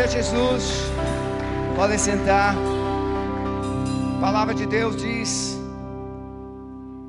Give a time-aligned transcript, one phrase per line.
[0.00, 0.64] Glória a Jesus.
[1.76, 2.54] Podem sentar.
[4.16, 5.58] A palavra de Deus diz,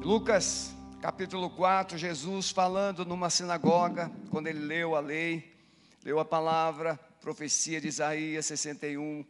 [0.03, 5.55] Lucas capítulo 4, Jesus falando numa sinagoga, quando ele leu a lei,
[6.03, 9.23] leu a palavra, profecia de Isaías 61,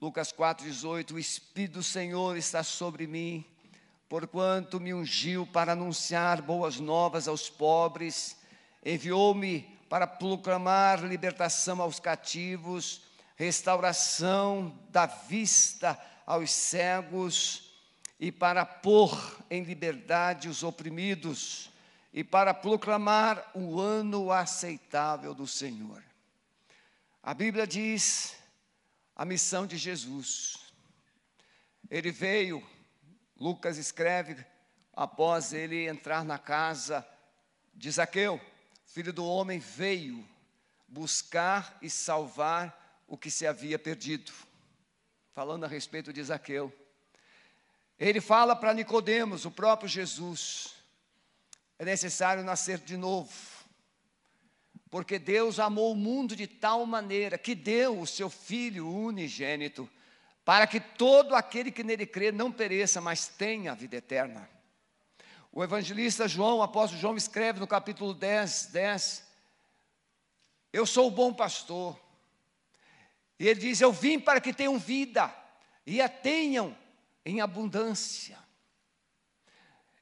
[0.00, 3.44] Lucas 4, 18: O Espírito do Senhor está sobre mim,
[4.08, 8.38] porquanto me ungiu para anunciar boas novas aos pobres,
[8.82, 13.02] enviou-me para proclamar libertação aos cativos,
[13.36, 17.72] restauração da vista aos cegos,
[18.20, 19.16] e para pôr
[19.48, 21.70] em liberdade os oprimidos,
[22.12, 26.02] e para proclamar o ano aceitável do Senhor.
[27.22, 28.34] A Bíblia diz
[29.14, 30.58] a missão de Jesus.
[31.90, 32.66] Ele veio,
[33.36, 34.44] Lucas escreve,
[34.92, 37.06] após ele entrar na casa
[37.74, 38.40] de Zaqueu
[38.98, 40.28] filho do homem veio
[40.88, 44.32] buscar e salvar o que se havia perdido.
[45.32, 46.76] Falando a respeito de Zaqueu.
[47.96, 50.74] Ele fala para Nicodemos, o próprio Jesus,
[51.78, 53.30] é necessário nascer de novo.
[54.90, 59.88] Porque Deus amou o mundo de tal maneira que deu o seu filho unigênito,
[60.44, 64.57] para que todo aquele que nele crê não pereça, mas tenha a vida eterna.
[65.50, 69.24] O evangelista João, o apóstolo João, escreve no capítulo 10, 10:
[70.72, 71.98] Eu sou o bom pastor.
[73.38, 75.34] E ele diz: Eu vim para que tenham vida
[75.86, 76.76] e a tenham
[77.24, 78.38] em abundância.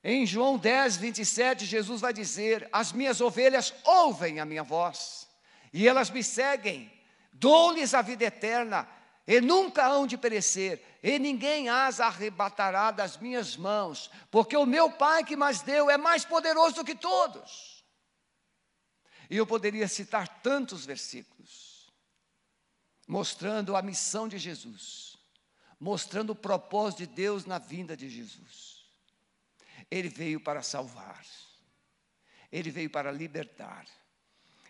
[0.02, 5.28] Em João 10, 27, Jesus vai dizer: As minhas ovelhas ouvem a minha voz,
[5.72, 6.92] e elas me seguem,
[7.32, 8.88] dou-lhes a vida eterna,
[9.26, 14.90] e nunca hão de perecer, e ninguém as arrebatará das minhas mãos, porque o meu
[14.90, 17.84] Pai que mais deu é mais poderoso do que todos.
[19.28, 21.92] E eu poderia citar tantos versículos,
[23.08, 25.18] mostrando a missão de Jesus,
[25.80, 28.86] mostrando o propósito de Deus na vinda de Jesus.
[29.90, 31.24] Ele veio para salvar,
[32.52, 33.86] ele veio para libertar,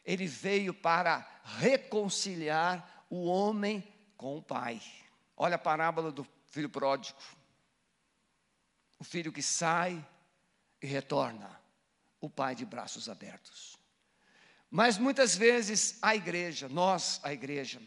[0.03, 3.85] ele veio para reconciliar o homem
[4.17, 4.81] com o Pai.
[5.37, 7.19] Olha a parábola do filho pródigo.
[8.99, 10.05] O filho que sai
[10.81, 11.61] e retorna,
[12.21, 13.79] o pai de braços abertos.
[14.71, 17.81] Mas muitas vezes a igreja, nós, a igreja,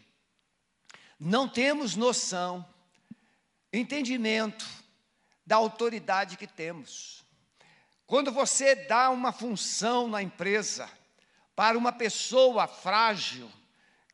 [1.18, 2.64] não temos noção,
[3.72, 4.64] entendimento
[5.44, 7.24] da autoridade que temos.
[8.06, 10.88] Quando você dá uma função na empresa
[11.54, 13.50] para uma pessoa frágil,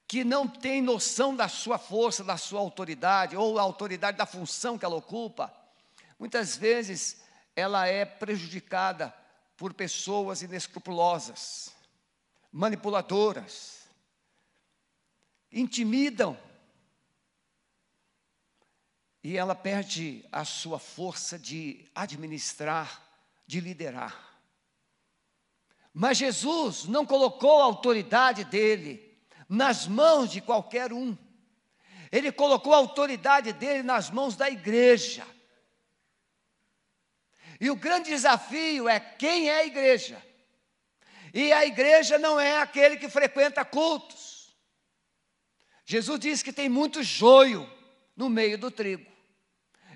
[0.08, 4.78] que não tem noção da sua força, da sua autoridade, ou a autoridade da função
[4.78, 5.52] que ela ocupa,
[6.18, 7.22] muitas vezes
[7.56, 9.12] ela é prejudicada
[9.56, 11.74] por pessoas inescrupulosas,
[12.52, 13.88] manipuladoras,
[15.50, 16.38] intimidam,
[19.24, 23.02] e ela perde a sua força de administrar,
[23.44, 24.38] de liderar.
[25.92, 29.05] Mas Jesus não colocou a autoridade dele
[29.48, 31.16] nas mãos de qualquer um.
[32.10, 35.26] Ele colocou a autoridade dele nas mãos da igreja.
[37.60, 40.22] E o grande desafio é quem é a igreja.
[41.32, 44.56] E a igreja não é aquele que frequenta cultos.
[45.84, 47.70] Jesus disse que tem muito joio
[48.16, 49.16] no meio do trigo.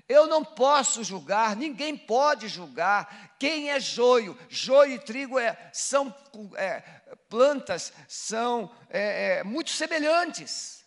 [0.07, 4.37] Eu não posso julgar, ninguém pode julgar quem é joio.
[4.49, 6.13] Joio e trigo é, são
[6.55, 10.85] é, plantas, são é, é, muito semelhantes.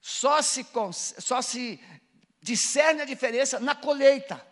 [0.00, 0.66] Só se,
[1.18, 1.80] só se
[2.40, 4.46] discerne a diferença na colheita.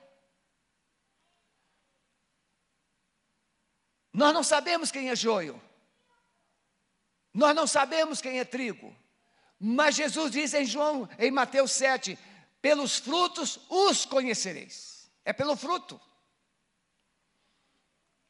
[4.12, 5.60] Nós não sabemos quem é joio.
[7.32, 8.97] Nós não sabemos quem é trigo.
[9.58, 12.18] Mas Jesus diz em João, em Mateus 7,
[12.60, 15.10] pelos frutos os conhecereis.
[15.24, 16.00] É pelo fruto.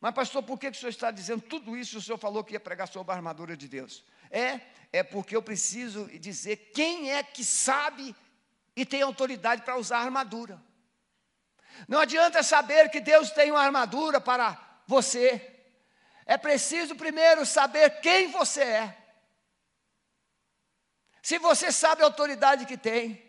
[0.07, 1.99] Mas, pastor, por que o senhor está dizendo tudo isso?
[1.99, 4.05] O senhor falou que ia pregar sobre a armadura de Deus.
[4.31, 4.61] É,
[4.93, 8.15] é porque eu preciso dizer quem é que sabe
[8.77, 10.63] e tem autoridade para usar a armadura.
[11.89, 15.45] Não adianta saber que Deus tem uma armadura para você.
[16.25, 18.97] É preciso primeiro saber quem você é.
[21.21, 23.21] Se você sabe a autoridade que tem,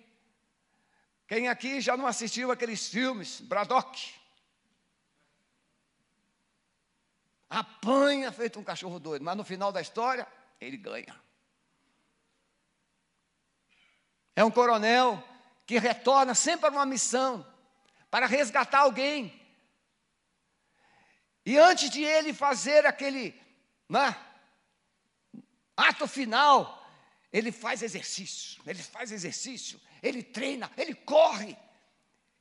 [1.27, 4.26] quem aqui já não assistiu aqueles filmes, Braddock?
[7.49, 10.27] Apanha feito um cachorro doido, mas no final da história,
[10.59, 11.15] ele ganha.
[14.35, 15.23] É um coronel
[15.65, 17.45] que retorna sempre para uma missão,
[18.09, 19.33] para resgatar alguém.
[21.45, 23.33] E antes de ele fazer aquele
[23.88, 24.15] né,
[25.75, 26.85] ato final,
[27.31, 31.57] ele faz exercício, ele faz exercício, ele treina, ele corre,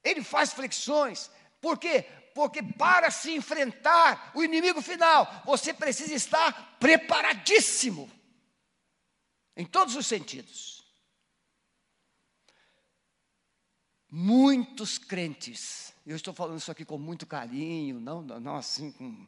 [0.02, 1.30] ele faz flexões.
[1.60, 2.04] Por quê?
[2.36, 8.10] Porque para se enfrentar o inimigo final, você precisa estar preparadíssimo,
[9.56, 10.84] em todos os sentidos.
[14.10, 19.26] Muitos crentes, eu estou falando isso aqui com muito carinho, não, não assim com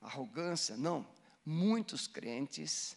[0.00, 1.06] arrogância, não.
[1.46, 2.96] Muitos crentes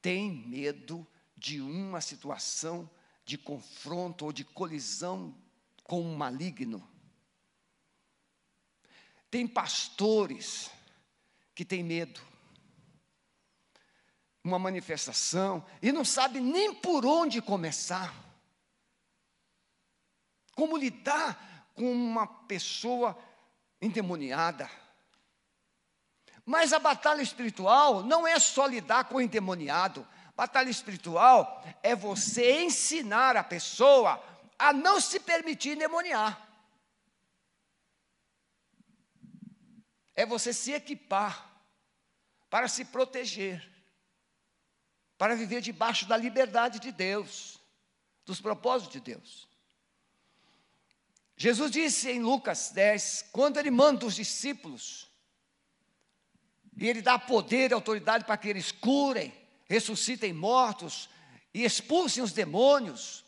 [0.00, 1.04] têm medo
[1.36, 2.88] de uma situação
[3.24, 5.36] de confronto ou de colisão
[5.82, 6.88] com um maligno.
[9.30, 10.70] Tem pastores
[11.54, 12.20] que têm medo.
[14.42, 18.14] Uma manifestação e não sabe nem por onde começar.
[20.54, 23.18] Como lidar com uma pessoa
[23.80, 24.70] endemoniada.
[26.44, 30.06] Mas a batalha espiritual não é só lidar com o endemoniado.
[30.36, 34.22] Batalha espiritual é você ensinar a pessoa
[34.58, 36.45] a não se permitir endemoniar.
[40.16, 41.54] É você se equipar
[42.50, 43.62] para se proteger,
[45.18, 47.60] para viver debaixo da liberdade de Deus,
[48.24, 49.46] dos propósitos de Deus.
[51.36, 55.10] Jesus disse em Lucas 10, quando ele manda os discípulos,
[56.76, 59.34] e ele dá poder e autoridade para que eles curem,
[59.66, 61.08] ressuscitem mortos
[61.52, 63.24] e expulsem os demônios,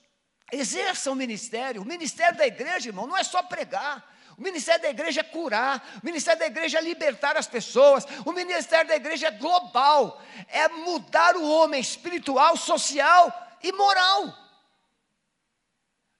[0.52, 1.82] exerçam o ministério.
[1.82, 4.17] O ministério da igreja, irmão, não é só pregar.
[4.38, 8.30] O ministério da igreja é curar, o ministério da igreja é libertar as pessoas, o
[8.30, 14.32] ministério da igreja é global, é mudar o homem espiritual, social e moral.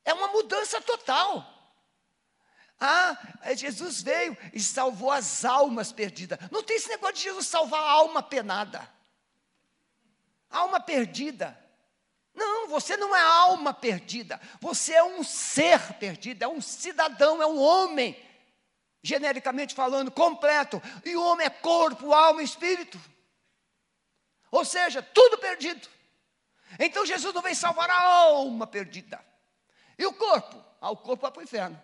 [0.05, 1.47] É uma mudança total.
[2.81, 6.39] Ah, é, Jesus veio e salvou as almas perdidas.
[6.51, 8.89] Não tem esse negócio de Jesus salvar a alma penada,
[10.51, 11.57] alma perdida.
[12.39, 17.47] Não, você não é alma perdida, você é um ser perdido, é um cidadão, é
[17.47, 18.17] um homem,
[19.03, 20.81] genericamente falando, completo.
[21.05, 22.99] E o homem é corpo, alma e espírito.
[24.53, 25.89] Ou seja, tudo perdido.
[26.79, 29.21] Então Jesus não vem salvar a alma perdida.
[29.99, 30.65] E o corpo?
[30.81, 31.83] Ah, o corpo vai para o inferno.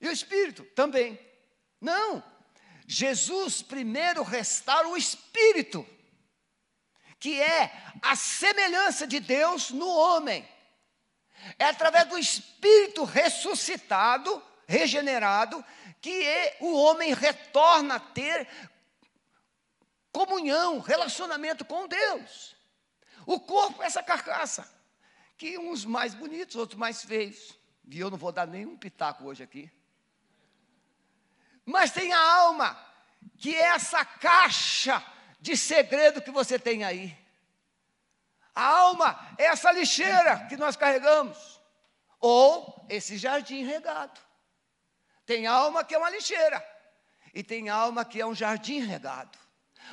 [0.00, 1.18] E o espírito também.
[1.78, 2.24] Não.
[2.86, 5.86] Jesus primeiro restaura o espírito
[7.24, 7.72] que é
[8.02, 10.46] a semelhança de Deus no homem.
[11.58, 15.64] É através do Espírito ressuscitado, regenerado,
[16.02, 18.46] que o homem retorna a ter
[20.12, 22.54] comunhão, relacionamento com Deus.
[23.24, 24.70] O corpo é essa carcaça,
[25.38, 27.58] que uns mais bonitos, outros mais feios.
[27.88, 29.72] E eu não vou dar nenhum pitaco hoje aqui.
[31.64, 32.78] Mas tem a alma,
[33.38, 35.02] que é essa caixa
[35.44, 37.14] de segredo que você tem aí.
[38.54, 41.60] A alma é essa lixeira que nós carregamos,
[42.18, 44.18] ou esse jardim regado.
[45.26, 46.66] Tem alma que é uma lixeira,
[47.34, 49.38] e tem alma que é um jardim regado.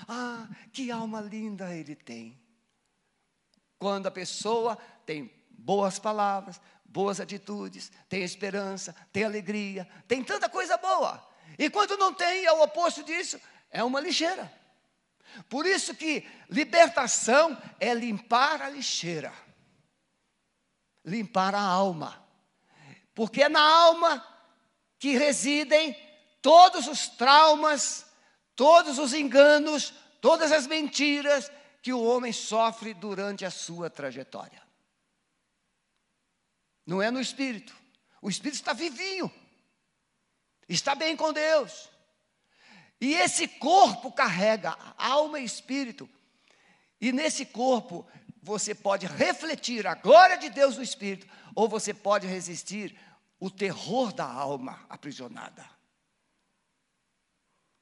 [0.08, 2.42] Ah, que alma linda ele tem.
[3.78, 10.78] Quando a pessoa tem boas palavras, boas atitudes, tem esperança, tem alegria, tem tanta coisa
[10.78, 11.22] boa.
[11.60, 13.38] E quando não tem, é o oposto disso,
[13.70, 14.61] é uma lixeira.
[15.50, 19.34] Por isso que libertação é limpar a lixeira,
[21.06, 22.26] limpar a alma,
[23.14, 24.26] porque é na alma
[24.98, 25.96] que residem
[26.42, 28.06] todos os traumas,
[28.56, 31.52] todos os enganos, todas as mentiras
[31.82, 34.62] que o homem sofre durante a sua trajetória.
[36.86, 37.76] Não é no espírito,
[38.22, 39.32] o espírito está vivinho,
[40.68, 41.91] está bem com Deus,
[43.02, 46.08] e esse corpo carrega alma e espírito.
[47.02, 48.08] E nesse corpo
[48.44, 52.96] você pode refletir a glória de Deus no espírito, ou você pode resistir
[53.40, 55.68] o terror da alma aprisionada.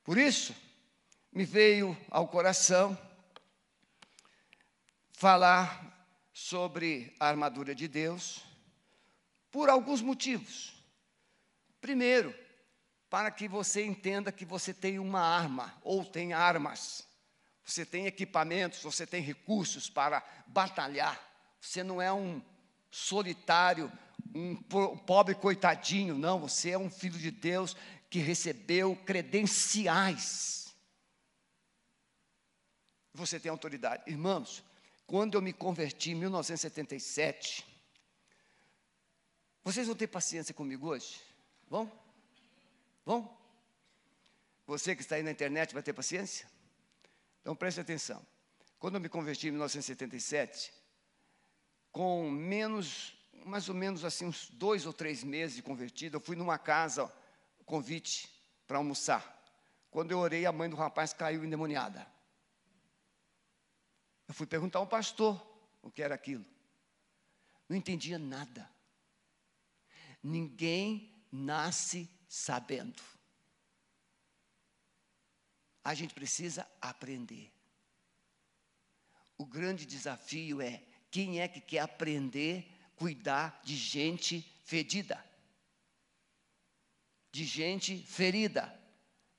[0.06, 0.56] Por isso,
[1.34, 2.98] me veio ao coração
[5.12, 8.42] falar sobre a armadura de Deus
[9.52, 10.74] por alguns motivos.
[11.82, 12.34] Primeiro,
[13.10, 17.08] para que você entenda que você tem uma arma ou tem armas.
[17.66, 21.20] Você tem equipamentos, você tem recursos para batalhar.
[21.60, 22.42] Você não é um
[22.92, 23.92] solitário,
[24.34, 26.40] um pobre coitadinho, não.
[26.40, 27.76] Você é um filho de Deus
[28.10, 30.76] que recebeu credenciais.
[33.14, 34.04] Você tem autoridade.
[34.08, 34.64] Irmãos,
[35.06, 37.66] quando eu me converti em 1977,
[39.64, 41.22] vocês vão ter paciência comigo hoje?
[41.68, 41.92] Vão?
[43.10, 43.36] Bom?
[44.68, 46.48] Você que está aí na internet vai ter paciência?
[47.42, 48.24] Então preste atenção.
[48.78, 50.72] Quando eu me converti em 1977,
[51.92, 56.36] com menos, mais ou menos assim, uns dois ou três meses de convertido, eu fui
[56.36, 57.12] numa casa,
[57.66, 58.30] convite
[58.68, 59.44] para almoçar.
[59.90, 62.06] Quando eu orei, a mãe do rapaz caiu endemoniada.
[64.28, 65.44] Eu fui perguntar ao pastor
[65.82, 66.46] o que era aquilo.
[67.68, 68.70] Não entendia nada.
[70.22, 73.02] Ninguém nasce sabendo.
[75.84, 77.52] A gente precisa aprender.
[79.36, 85.26] O grande desafio é quem é que quer aprender a cuidar de gente fedida,
[87.32, 88.80] de gente ferida,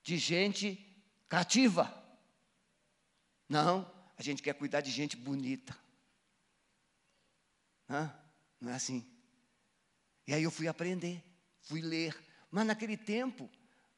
[0.03, 0.77] de gente
[1.29, 1.97] cativa.
[3.49, 5.79] Não, a gente quer cuidar de gente bonita.
[8.61, 9.07] Não é assim.
[10.27, 11.23] E aí eu fui aprender,
[11.61, 12.30] fui ler.
[12.51, 13.49] Mas naquele tempo,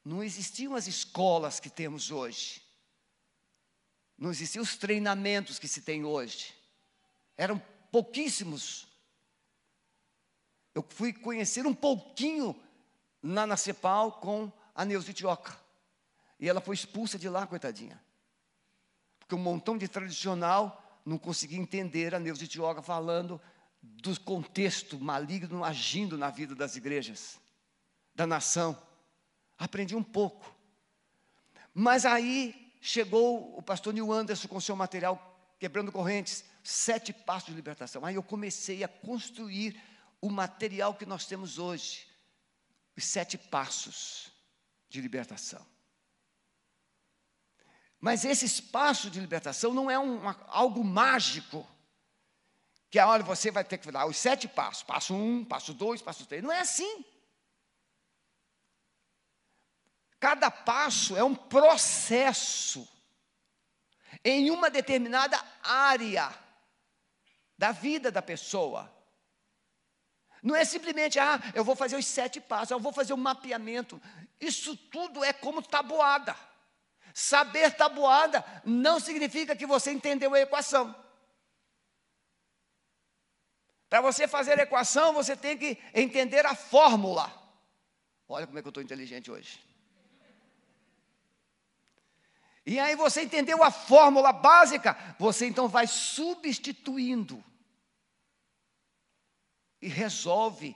[0.03, 2.61] não existiam as escolas que temos hoje.
[4.17, 6.53] Não existiam os treinamentos que se tem hoje.
[7.35, 8.87] Eram pouquíssimos.
[10.75, 12.55] Eu fui conhecer um pouquinho
[13.21, 15.57] na Nacepal com a Neuza Tioca.
[16.39, 17.99] E ela foi expulsa de lá, coitadinha.
[19.19, 23.39] Porque um montão de tradicional não conseguia entender a Neuza Tioca falando
[23.81, 27.39] do contexto maligno agindo na vida das igrejas,
[28.15, 28.81] da nação.
[29.57, 30.55] Aprendi um pouco.
[31.73, 35.29] Mas aí chegou o pastor Neil Anderson com seu material
[35.59, 38.05] Quebrando Correntes, sete passos de libertação.
[38.05, 39.81] Aí eu comecei a construir
[40.21, 42.07] o material que nós temos hoje,
[42.95, 44.31] os sete passos
[44.89, 45.65] de libertação.
[47.99, 51.65] Mas esse espaço de libertação não é um, algo mágico
[52.89, 56.01] que a hora você vai ter que dar os sete passos, passo um, passo dois,
[56.01, 56.43] passo três.
[56.43, 57.05] Não é assim.
[60.23, 62.87] Cada passo é um processo
[64.23, 66.33] em uma determinada área
[67.57, 68.89] da vida da pessoa.
[70.41, 73.19] Não é simplesmente, ah, eu vou fazer os sete passos, eu vou fazer o um
[73.19, 74.01] mapeamento.
[74.39, 76.37] Isso tudo é como tabuada.
[77.13, 80.95] Saber tabuada não significa que você entendeu a equação.
[83.89, 87.29] Para você fazer a equação, você tem que entender a fórmula.
[88.25, 89.72] Olha como é que eu estou inteligente hoje.
[92.65, 97.43] E aí você entendeu a fórmula básica, você então vai substituindo.
[99.81, 100.75] E resolve.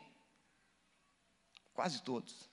[1.74, 2.50] Quase todos.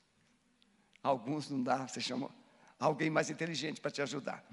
[1.02, 2.30] Alguns não dá, você chama
[2.78, 4.44] alguém mais inteligente para te ajudar.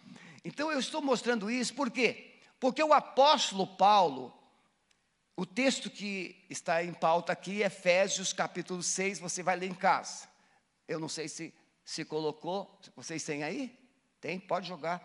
[0.44, 2.40] Então eu estou mostrando isso por quê?
[2.60, 4.34] Porque o apóstolo Paulo,
[5.36, 10.28] o texto que está em pauta aqui, Efésios capítulo 6, você vai ler em casa.
[10.88, 13.78] Eu não sei se se colocou, vocês têm aí?
[14.22, 15.02] Tem, pode jogar.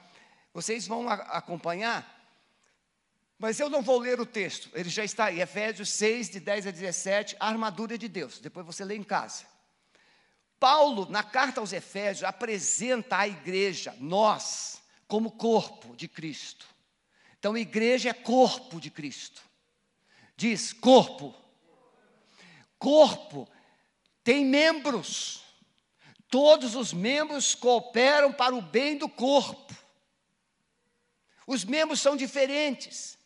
[0.52, 2.16] Vocês vão acompanhar,
[3.38, 6.68] mas eu não vou ler o texto, ele já está aí, Efésios 6, de 10
[6.68, 8.38] a 17, a armadura de Deus.
[8.38, 9.44] Depois você lê em casa.
[10.58, 16.66] Paulo, na carta aos Efésios, apresenta à igreja, nós, como corpo de Cristo.
[17.38, 19.42] Então, igreja é corpo de Cristo.
[20.36, 21.34] Diz corpo.
[22.78, 23.48] Corpo
[24.24, 25.45] tem membros.
[26.28, 29.74] Todos os membros cooperam para o bem do corpo.
[31.46, 33.16] Os membros são diferentes.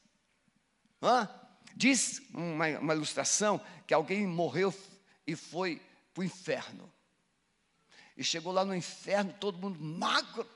[1.02, 1.28] Hã?
[1.74, 4.74] Diz uma, uma ilustração que alguém morreu
[5.26, 5.80] e foi
[6.12, 6.92] para o inferno.
[8.16, 10.46] E chegou lá no inferno, todo mundo magro,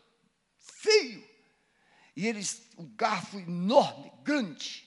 [0.58, 1.26] feio.
[2.14, 4.86] E eles, o garfo enorme, grande.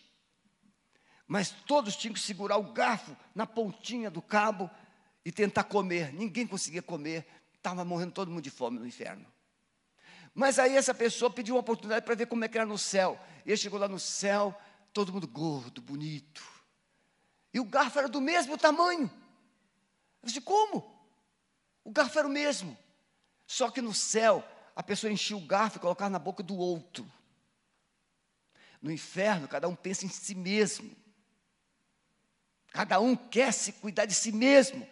[1.27, 4.69] Mas todos tinham que segurar o garfo na pontinha do cabo
[5.25, 6.13] e tentar comer.
[6.13, 7.25] Ninguém conseguia comer,
[7.57, 9.25] estava morrendo todo mundo de fome no inferno.
[10.33, 13.19] Mas aí essa pessoa pediu uma oportunidade para ver como é que era no céu.
[13.45, 14.55] Ele chegou lá no céu,
[14.93, 16.43] todo mundo gordo, bonito.
[17.53, 19.09] E o garfo era do mesmo tamanho.
[20.21, 20.95] Eu disse, como?
[21.83, 22.77] O garfo era o mesmo.
[23.47, 27.11] Só que no céu, a pessoa enchia o garfo e colocava na boca do outro.
[28.79, 30.95] No inferno, cada um pensa em si mesmo.
[32.67, 34.87] Cada um quer se cuidar de si mesmo.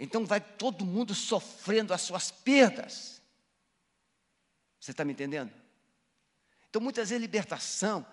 [0.00, 3.22] Então vai todo mundo sofrendo as suas perdas.
[4.80, 5.52] Você está me entendendo?
[6.68, 8.04] Então muitas vezes libertação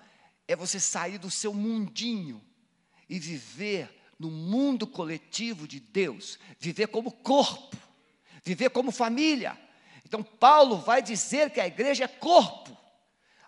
[0.47, 2.43] é você sair do seu mundinho
[3.09, 3.89] e viver
[4.19, 7.77] no mundo coletivo de Deus, viver como corpo
[8.47, 9.57] viver como família.
[10.05, 12.75] Então, Paulo vai dizer que a igreja é corpo,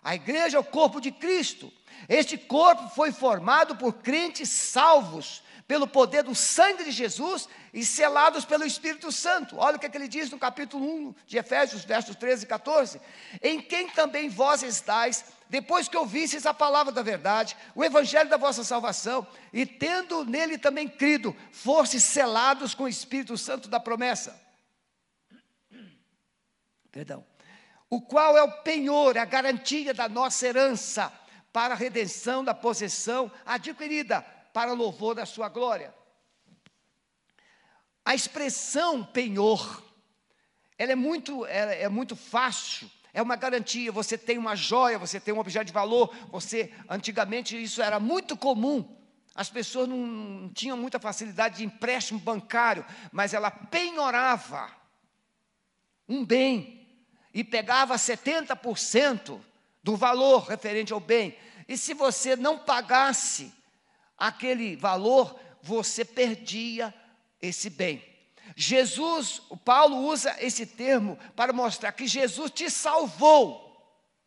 [0.02, 1.72] a igreja é o corpo de Cristo.
[2.08, 8.44] Este corpo foi formado por crentes salvos pelo poder do sangue de Jesus e selados
[8.44, 9.56] pelo Espírito Santo.
[9.56, 12.48] Olha o que, é que ele diz no capítulo 1 de Efésios, versos 13 e
[12.48, 13.00] 14:
[13.40, 18.36] Em quem também vós estáis, depois que ouvistes a palavra da verdade, o evangelho da
[18.36, 24.36] vossa salvação, e tendo nele também crido, fostes selados com o Espírito Santo da promessa.
[26.90, 27.24] Perdão.
[27.88, 31.12] O qual é o penhor, a garantia da nossa herança
[31.52, 35.94] para a redenção da possessão adquirida para louvor da sua glória.
[38.04, 39.82] A expressão penhor,
[40.76, 43.92] ela é muito, é, é muito fácil, é uma garantia.
[43.92, 46.14] Você tem uma joia, você tem um objeto de valor.
[46.30, 48.96] Você, antigamente, isso era muito comum.
[49.34, 54.70] As pessoas não, não tinham muita facilidade de empréstimo bancário, mas ela penhorava
[56.08, 56.88] um bem
[57.32, 59.40] e pegava 70%
[59.82, 61.36] do valor referente ao bem.
[61.68, 63.52] E se você não pagasse
[64.20, 66.94] aquele valor, você perdia
[67.40, 68.04] esse bem.
[68.54, 73.66] Jesus, o Paulo usa esse termo para mostrar que Jesus te salvou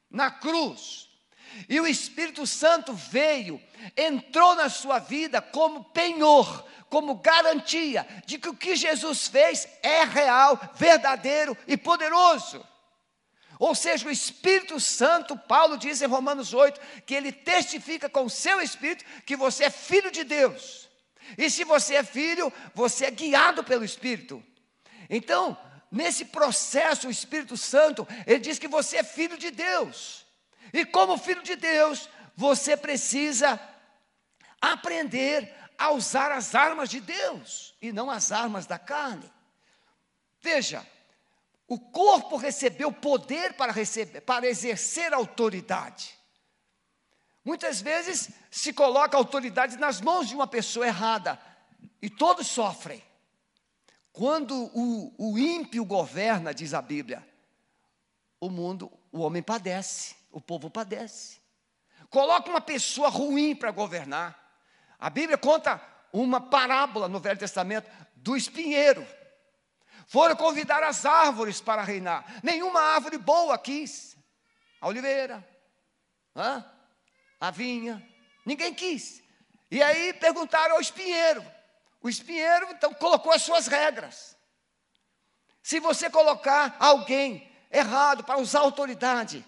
[0.09, 1.07] na cruz.
[1.69, 3.61] E o Espírito Santo veio,
[3.95, 10.03] entrou na sua vida como penhor, como garantia de que o que Jesus fez é
[10.03, 12.65] real, verdadeiro e poderoso.
[13.63, 18.29] Ou seja, o Espírito Santo, Paulo diz em Romanos 8, que ele testifica com o
[18.29, 20.89] seu Espírito que você é filho de Deus.
[21.37, 24.43] E se você é filho, você é guiado pelo Espírito.
[25.09, 25.57] Então,
[25.89, 30.25] nesse processo, o Espírito Santo, ele diz que você é filho de Deus.
[30.73, 33.57] E como filho de Deus, você precisa
[34.61, 39.31] aprender a usar as armas de Deus e não as armas da carne.
[40.41, 40.85] Veja,
[41.73, 46.13] o corpo recebeu poder para, receber, para exercer autoridade.
[47.43, 51.39] Muitas vezes se coloca a autoridade nas mãos de uma pessoa errada
[52.01, 53.03] e todos sofrem.
[54.11, 57.27] Quando o, o ímpio governa, diz a Bíblia,
[58.39, 61.41] o mundo, o homem padece, o povo padece.
[62.09, 64.39] Coloca uma pessoa ruim para governar.
[64.99, 65.81] A Bíblia conta
[66.13, 69.05] uma parábola no Velho Testamento do espinheiro.
[70.07, 72.25] Foram convidar as árvores para reinar.
[72.43, 74.17] Nenhuma árvore boa quis.
[74.79, 75.47] A oliveira,
[76.35, 76.63] hã?
[77.39, 78.01] a vinha,
[78.45, 79.21] ninguém quis.
[79.71, 81.43] E aí perguntaram ao espinheiro.
[82.01, 84.37] O espinheiro então colocou as suas regras.
[85.61, 89.45] Se você colocar alguém errado para usar autoridade,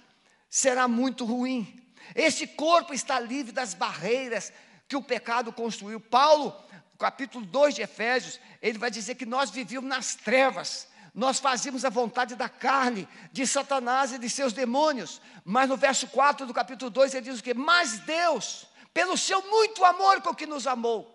[0.50, 1.86] será muito ruim.
[2.16, 4.54] Este corpo está livre das barreiras
[4.88, 6.00] que o pecado construiu.
[6.00, 6.52] Paulo
[6.98, 11.90] capítulo 2 de Efésios, ele vai dizer que nós vivíamos nas trevas, nós fazíamos a
[11.90, 15.22] vontade da carne, de Satanás e de seus demônios.
[15.44, 17.54] Mas no verso 4 do capítulo 2 ele diz o quê?
[17.54, 21.14] Mas Deus, pelo seu muito amor com que nos amou.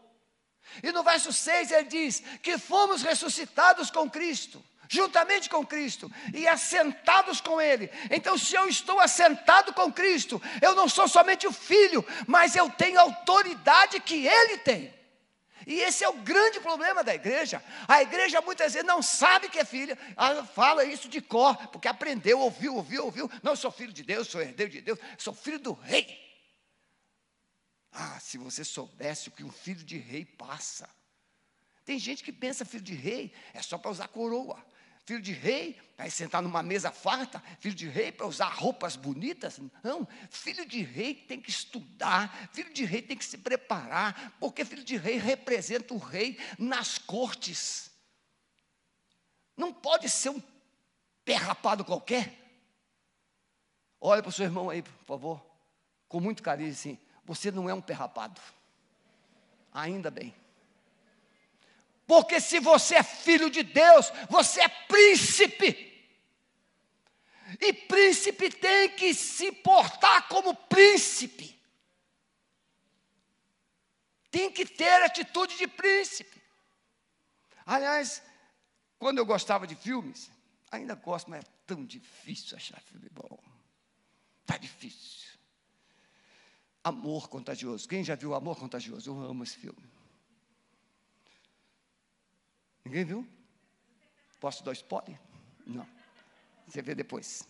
[0.82, 4.62] E no verso 6 ele diz que fomos ressuscitados com Cristo
[4.92, 7.88] juntamente com Cristo e assentados com Ele.
[8.10, 12.68] Então, se eu estou assentado com Cristo, eu não sou somente o filho, mas eu
[12.68, 14.99] tenho a autoridade que Ele tem.
[15.70, 17.62] E esse é o grande problema da igreja.
[17.86, 21.86] A igreja muitas vezes não sabe que é filha, ela fala isso de cor, porque
[21.86, 23.30] aprendeu, ouviu, ouviu, ouviu.
[23.40, 26.28] Não, sou filho de Deus, sou herdeiro de Deus, sou filho do rei.
[27.92, 30.90] Ah, se você soubesse o que um filho de rei passa.
[31.84, 34.60] Tem gente que pensa filho de rei é só para usar coroa.
[35.10, 39.58] Filho de rei para sentar numa mesa farta, filho de rei para usar roupas bonitas.
[39.82, 44.64] Não, filho de rei tem que estudar, filho de rei tem que se preparar, porque
[44.64, 47.90] filho de rei representa o rei nas cortes.
[49.56, 50.40] Não pode ser um
[51.24, 52.32] pé rapado qualquer.
[54.00, 55.44] Olha para o seu irmão aí, por favor,
[56.08, 56.96] com muito carinho assim.
[57.24, 58.40] Você não é um pé rapado.
[59.72, 60.32] Ainda bem.
[62.10, 66.10] Porque se você é filho de Deus, você é príncipe.
[67.60, 71.56] E príncipe tem que se portar como príncipe.
[74.28, 76.42] Tem que ter atitude de príncipe.
[77.64, 78.20] Aliás,
[78.98, 80.32] quando eu gostava de filmes,
[80.68, 83.38] ainda gosto, mas é tão difícil achar filme bom.
[84.40, 85.30] Está difícil.
[86.82, 87.88] Amor contagioso.
[87.88, 89.08] Quem já viu Amor Contagioso?
[89.08, 89.99] Eu amo esse filme.
[92.84, 93.28] Ninguém viu?
[94.38, 95.18] Posso dar spoiler?
[95.66, 95.86] Não.
[96.66, 97.46] Você vê depois.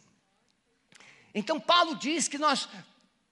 [1.35, 2.69] Então Paulo diz que nós,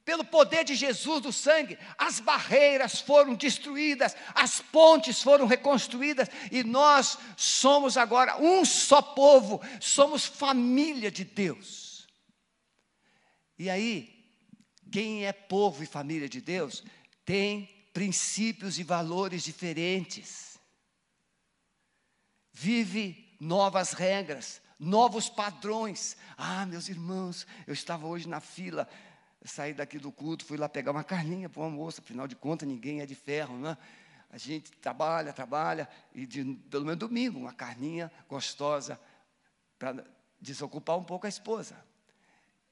[0.05, 6.63] pelo poder de Jesus do sangue, as barreiras foram destruídas, as pontes foram reconstruídas e
[6.63, 12.07] nós somos agora um só povo, somos família de Deus.
[13.59, 14.25] E aí,
[14.93, 16.85] quem é povo e família de Deus
[17.25, 20.58] tem princípios e valores diferentes.
[22.61, 26.17] Vive novas regras, novos padrões.
[26.37, 28.89] Ah, meus irmãos, eu estava hoje na fila,
[29.45, 32.67] saí daqui do culto, fui lá pegar uma carninha para o almoço, afinal de contas,
[32.67, 33.79] ninguém é de ferro, né?
[34.29, 39.01] A gente trabalha, trabalha, e de, pelo menos domingo, uma carninha gostosa
[39.79, 40.05] para
[40.41, 41.77] desocupar um pouco a esposa.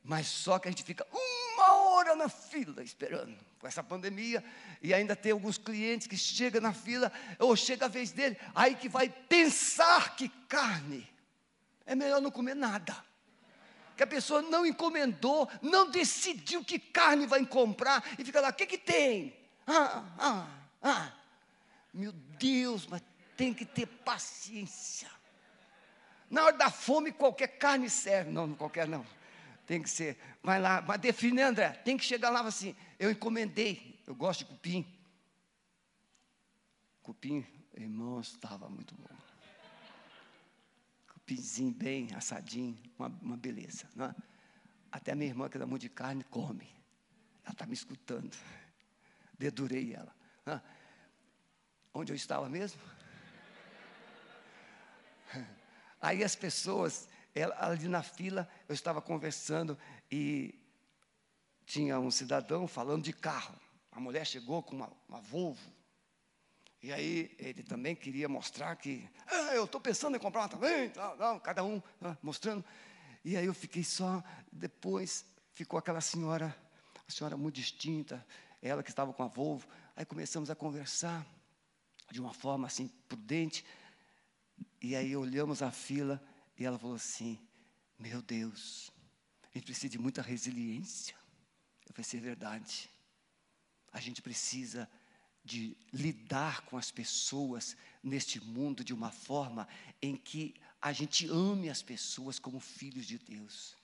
[0.03, 1.76] Mas só que a gente fica uma
[2.07, 4.45] hora na fila esperando, com essa pandemia,
[4.83, 8.75] e ainda tem alguns clientes que chegam na fila, ou chega a vez dele, aí
[8.75, 11.09] que vai pensar que carne,
[11.85, 12.97] é melhor não comer nada.
[13.97, 18.53] Que a pessoa não encomendou, não decidiu que carne vai comprar, e fica lá, o
[18.53, 19.35] que, que tem?
[19.67, 20.49] Ah, ah,
[20.83, 21.13] ah.
[21.93, 23.03] Meu Deus, mas
[23.37, 25.09] tem que ter paciência.
[26.31, 28.31] Na hora da fome, qualquer carne serve.
[28.31, 29.07] Não, qualquer não.
[29.67, 30.17] Tem que ser.
[30.43, 31.71] Vai lá, mas define, André.
[31.71, 32.75] Tem que chegar lá assim.
[32.99, 34.01] Eu encomendei.
[34.07, 34.87] Eu gosto de cupim.
[37.03, 39.17] Cupim, irmãos, estava muito bom.
[41.13, 43.89] Cupinzinho bem assadinho, uma, uma beleza.
[43.95, 44.15] Não é?
[44.91, 46.69] Até minha irmã, que dá muito de carne, come.
[47.45, 48.37] Ela está me escutando.
[49.37, 50.15] Dedurei ela.
[50.47, 50.61] É?
[51.93, 52.81] Onde eu estava mesmo?
[56.01, 59.79] Aí as pessoas, ela, ali na fila, eu estava conversando
[60.11, 60.59] e
[61.67, 63.55] tinha um cidadão falando de carro.
[63.93, 65.71] A mulher chegou com uma, uma Volvo.
[66.83, 70.91] E aí ele também queria mostrar que, ah, eu estou pensando em comprar uma também,
[70.97, 72.65] não, não, cada um ah, mostrando.
[73.23, 76.57] E aí eu fiquei só, depois ficou aquela senhora,
[77.07, 78.27] a senhora muito distinta,
[78.63, 79.69] ela que estava com a Volvo.
[79.95, 81.27] Aí começamos a conversar
[82.11, 83.63] de uma forma assim prudente.
[84.81, 86.23] E aí olhamos a fila
[86.57, 87.39] e ela falou assim:
[87.99, 88.91] Meu Deus,
[89.43, 91.15] a gente precisa de muita resiliência.
[91.87, 92.91] Eu Isso é verdade.
[93.93, 94.89] A gente precisa
[95.45, 99.67] de lidar com as pessoas neste mundo de uma forma
[100.03, 103.77] em que a gente ame as pessoas como filhos de Deus.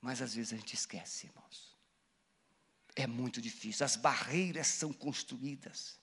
[0.00, 1.76] Mas às vezes a gente esquece, irmãos.
[2.94, 6.00] É muito difícil, as barreiras são construídas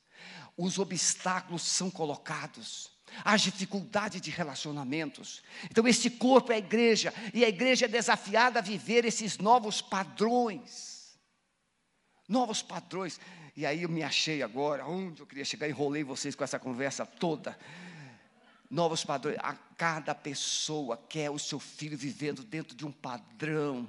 [0.56, 2.92] os obstáculos são colocados,
[3.24, 5.44] as dificuldades de relacionamentos.
[5.70, 9.82] Então, este corpo é a igreja, e a igreja é desafiada a viver esses novos
[9.82, 11.18] padrões.
[12.28, 13.20] Novos padrões.
[13.56, 17.06] E aí eu me achei agora, onde eu queria chegar, enrolei vocês com essa conversa
[17.06, 17.58] toda.
[18.70, 19.38] Novos padrões.
[19.40, 23.88] A cada pessoa quer o seu filho vivendo dentro de um padrão.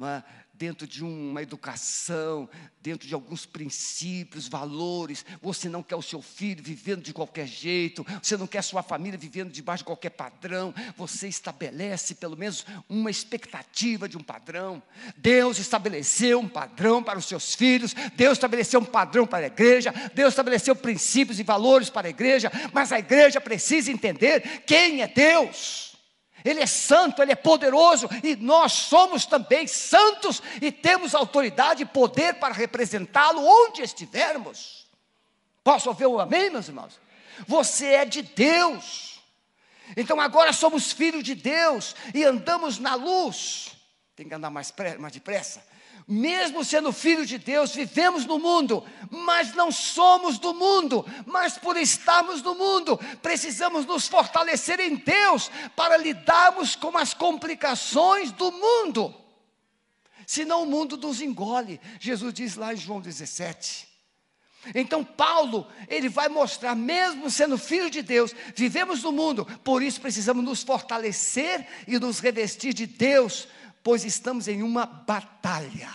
[0.00, 0.22] É?
[0.62, 2.48] dentro de uma educação,
[2.80, 5.24] dentro de alguns princípios, valores.
[5.40, 8.80] Você não quer o seu filho vivendo de qualquer jeito, você não quer a sua
[8.80, 10.72] família vivendo debaixo de qualquer padrão.
[10.96, 14.80] Você estabelece pelo menos uma expectativa de um padrão.
[15.16, 19.92] Deus estabeleceu um padrão para os seus filhos, Deus estabeleceu um padrão para a igreja,
[20.14, 25.08] Deus estabeleceu princípios e valores para a igreja, mas a igreja precisa entender quem é
[25.08, 25.91] Deus.
[26.44, 31.86] Ele é santo, Ele é poderoso e nós somos também santos e temos autoridade e
[31.86, 34.86] poder para representá-lo onde estivermos.
[35.62, 37.00] Posso ouvir um amém, meus irmãos?
[37.46, 39.20] Você é de Deus,
[39.96, 43.72] então agora somos filhos de Deus e andamos na luz.
[44.14, 45.71] Tem que andar mais, mais depressa
[46.06, 51.76] mesmo sendo filho de Deus, vivemos no mundo, mas não somos do mundo, mas por
[51.76, 59.14] estarmos no mundo, precisamos nos fortalecer em Deus para lidarmos com as complicações do mundo.
[60.26, 61.80] Senão o mundo nos engole.
[62.00, 63.92] Jesus diz lá em João 17.
[64.74, 70.00] Então Paulo, ele vai mostrar, mesmo sendo filho de Deus, vivemos no mundo, por isso
[70.00, 73.48] precisamos nos fortalecer e nos revestir de Deus
[73.82, 75.90] pois estamos em uma batalha.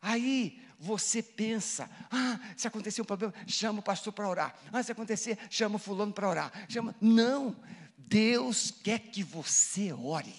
[0.00, 4.58] Aí você pensa, ah, se acontecer um problema, chama o pastor para orar.
[4.72, 6.66] Ah, se acontecer, chama o fulano para orar.
[6.68, 6.94] Chama.
[7.00, 7.56] Não,
[7.96, 10.34] Deus quer que você ore.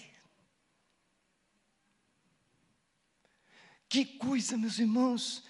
[3.88, 5.44] Que coisa, meus irmãos.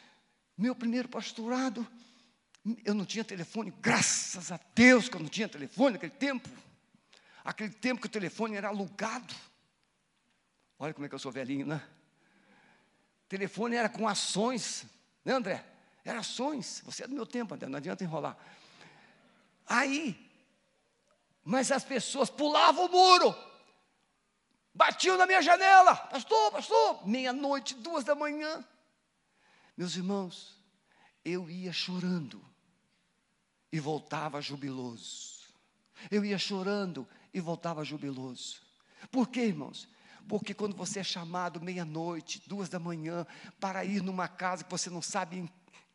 [0.55, 1.87] Meu primeiro pastorado,
[2.85, 6.47] eu não tinha telefone, graças a Deus que eu não tinha telefone naquele tempo.
[7.43, 9.33] Aquele tempo que o telefone era alugado.
[10.83, 11.81] Olha como é que eu sou velhinho, né?
[13.29, 14.85] Telefone era com ações,
[15.23, 15.65] né, André?
[16.03, 16.81] Era ações.
[16.83, 18.37] Você é do meu tempo, André, não adianta enrolar.
[19.65, 20.29] Aí,
[21.41, 23.33] mas as pessoas pulavam o muro,
[24.73, 28.61] batiam na minha janela, pastor, pastor, meia-noite, duas da manhã.
[29.77, 30.61] Meus irmãos,
[31.23, 32.43] eu ia chorando
[33.71, 35.47] e voltava jubiloso.
[36.11, 38.61] Eu ia chorando e voltava jubiloso.
[39.09, 39.92] Por quê, irmãos?
[40.27, 43.25] Porque quando você é chamado meia-noite, duas da manhã,
[43.59, 45.49] para ir numa casa que você não sabe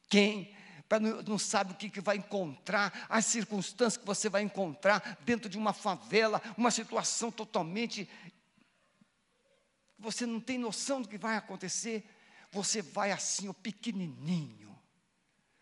[0.08, 0.54] quem,
[0.88, 5.18] para não, não sabe o que, que vai encontrar, as circunstâncias que você vai encontrar
[5.24, 8.08] dentro de uma favela, uma situação totalmente.
[9.98, 12.08] Você não tem noção do que vai acontecer.
[12.50, 14.68] Você vai assim, o pequenininho.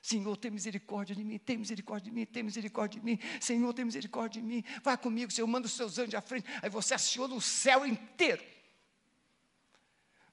[0.00, 3.18] Senhor, tem misericórdia de mim, tem misericórdia de mim, tem misericórdia de mim.
[3.40, 4.62] Senhor, tem misericórdia de mim.
[4.84, 6.46] Vai comigo, Senhor, manda os seus anjos à frente.
[6.62, 8.40] Aí você aciona o céu inteiro.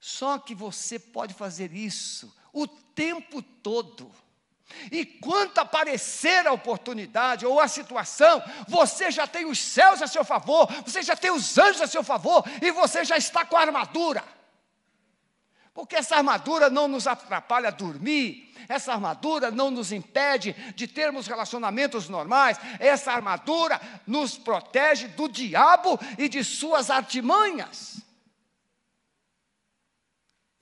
[0.05, 4.11] Só que você pode fazer isso o tempo todo.
[4.91, 10.25] E quando aparecer a oportunidade ou a situação, você já tem os céus a seu
[10.25, 13.61] favor, você já tem os anjos a seu favor, e você já está com a
[13.61, 14.25] armadura.
[15.73, 21.27] Porque essa armadura não nos atrapalha a dormir, essa armadura não nos impede de termos
[21.27, 28.02] relacionamentos normais, essa armadura nos protege do diabo e de suas artimanhas.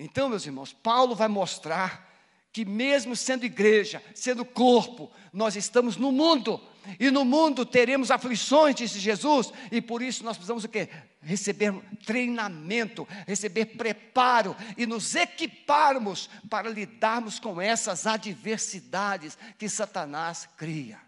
[0.03, 2.09] Então, meus irmãos, Paulo vai mostrar
[2.51, 6.59] que mesmo sendo igreja, sendo corpo, nós estamos no mundo,
[6.99, 10.89] e no mundo teremos aflições, disse Jesus, e por isso nós precisamos o quê?
[11.21, 11.71] Receber
[12.03, 20.99] treinamento, receber preparo e nos equiparmos para lidarmos com essas adversidades que Satanás cria.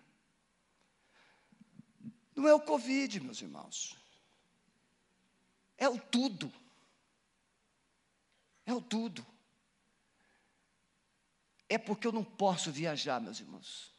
[2.35, 3.97] Não é o Covid, meus irmãos,
[5.79, 6.53] é o tudo.
[8.65, 9.25] É o tudo.
[11.67, 13.91] É porque eu não posso viajar, meus irmãos.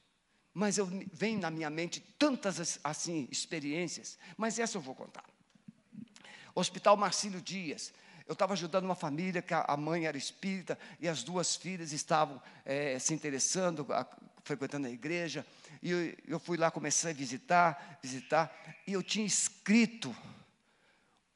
[0.52, 5.24] Mas eu vem na minha mente tantas assim experiências, mas essa eu vou contar.
[6.54, 7.92] Hospital Marcílio Dias.
[8.26, 12.40] Eu estava ajudando uma família que a mãe era espírita e as duas filhas estavam
[12.64, 14.06] é, se interessando, a,
[14.44, 15.44] frequentando a igreja.
[15.82, 18.54] E eu, eu fui lá, comecei a visitar, visitar,
[18.86, 20.14] e eu tinha escrito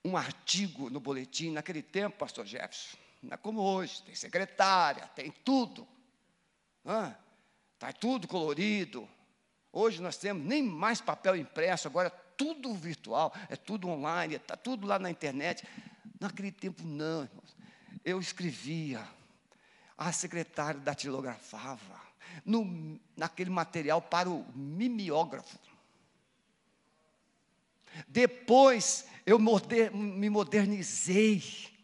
[0.02, 5.30] um artigo no boletim, naquele tempo, pastor Jefferson, não é como hoje, tem secretária, tem
[5.30, 5.86] tudo.
[7.74, 9.08] Está tudo colorido.
[9.72, 14.56] Hoje nós temos nem mais papel impresso, agora é tudo virtual, é tudo online, está
[14.56, 15.66] tudo lá na internet.
[16.20, 17.56] Naquele tempo, não, irmãos.
[18.04, 19.06] Eu escrevia,
[19.96, 22.00] a secretária datilografava,
[22.44, 25.58] no, naquele material para o mimeógrafo.
[28.06, 31.77] Depois eu moder, me modernizei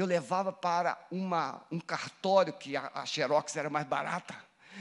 [0.00, 4.34] eu levava para uma, um cartório que a, a Xerox era mais barata.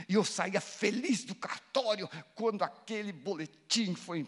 [0.07, 4.25] E eu saía feliz do cartório quando aquele boletim foi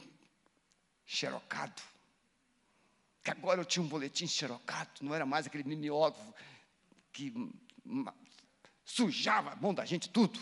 [1.05, 1.81] xerocado.
[3.23, 6.33] Que agora eu tinha um boletim xerocado, não era mais aquele mimeógrafo
[7.13, 7.33] que
[8.83, 10.39] sujava a mão da gente tudo.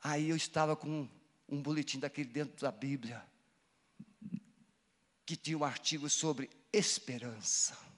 [0.00, 1.10] Aí eu estava com um,
[1.48, 3.22] um boletim daquele dentro da Bíblia,
[5.26, 7.93] que tinha um artigo sobre esperança.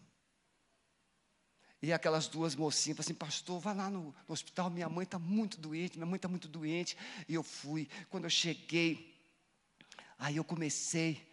[1.83, 5.61] E aquelas duas mocinhas assim, pastor, vai lá no, no hospital, minha mãe está muito
[5.61, 6.97] doente, minha mãe está muito doente.
[7.29, 7.89] E eu fui.
[8.09, 9.15] Quando eu cheguei,
[10.19, 11.27] aí eu comecei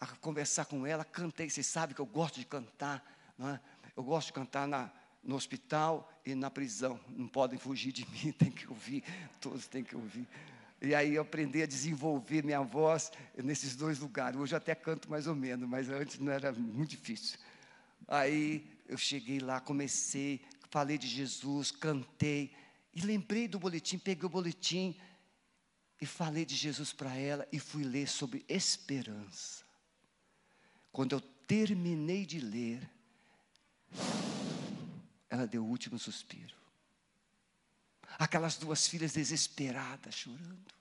[0.00, 1.48] a conversar com ela, cantei.
[1.50, 3.04] Vocês sabem que eu gosto de cantar,
[3.38, 3.60] é?
[3.96, 4.90] eu gosto de cantar na,
[5.22, 6.98] no hospital e na prisão.
[7.08, 9.04] Não podem fugir de mim, tem que ouvir,
[9.40, 10.26] todos têm que ouvir.
[10.80, 14.38] E aí eu aprendi a desenvolver minha voz nesses dois lugares.
[14.38, 17.38] Hoje eu até canto mais ou menos, mas antes não era muito difícil.
[18.06, 22.54] Aí eu cheguei lá, comecei, falei de Jesus, cantei,
[22.92, 24.96] e lembrei do boletim, peguei o boletim
[26.00, 29.64] e falei de Jesus para ela e fui ler sobre esperança.
[30.92, 32.88] Quando eu terminei de ler,
[35.28, 36.54] ela deu o último suspiro.
[38.16, 40.72] Aquelas duas filhas desesperadas, chorando.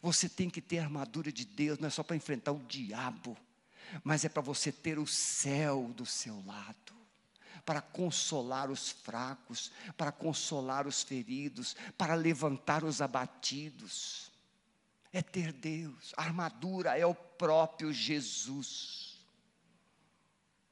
[0.00, 3.36] Você tem que ter a armadura de Deus, não é só para enfrentar o diabo
[4.02, 6.94] mas é para você ter o céu do seu lado,
[7.64, 14.30] para consolar os fracos, para consolar os feridos, para levantar os abatidos.
[15.12, 19.18] É ter Deus, a armadura é o próprio Jesus.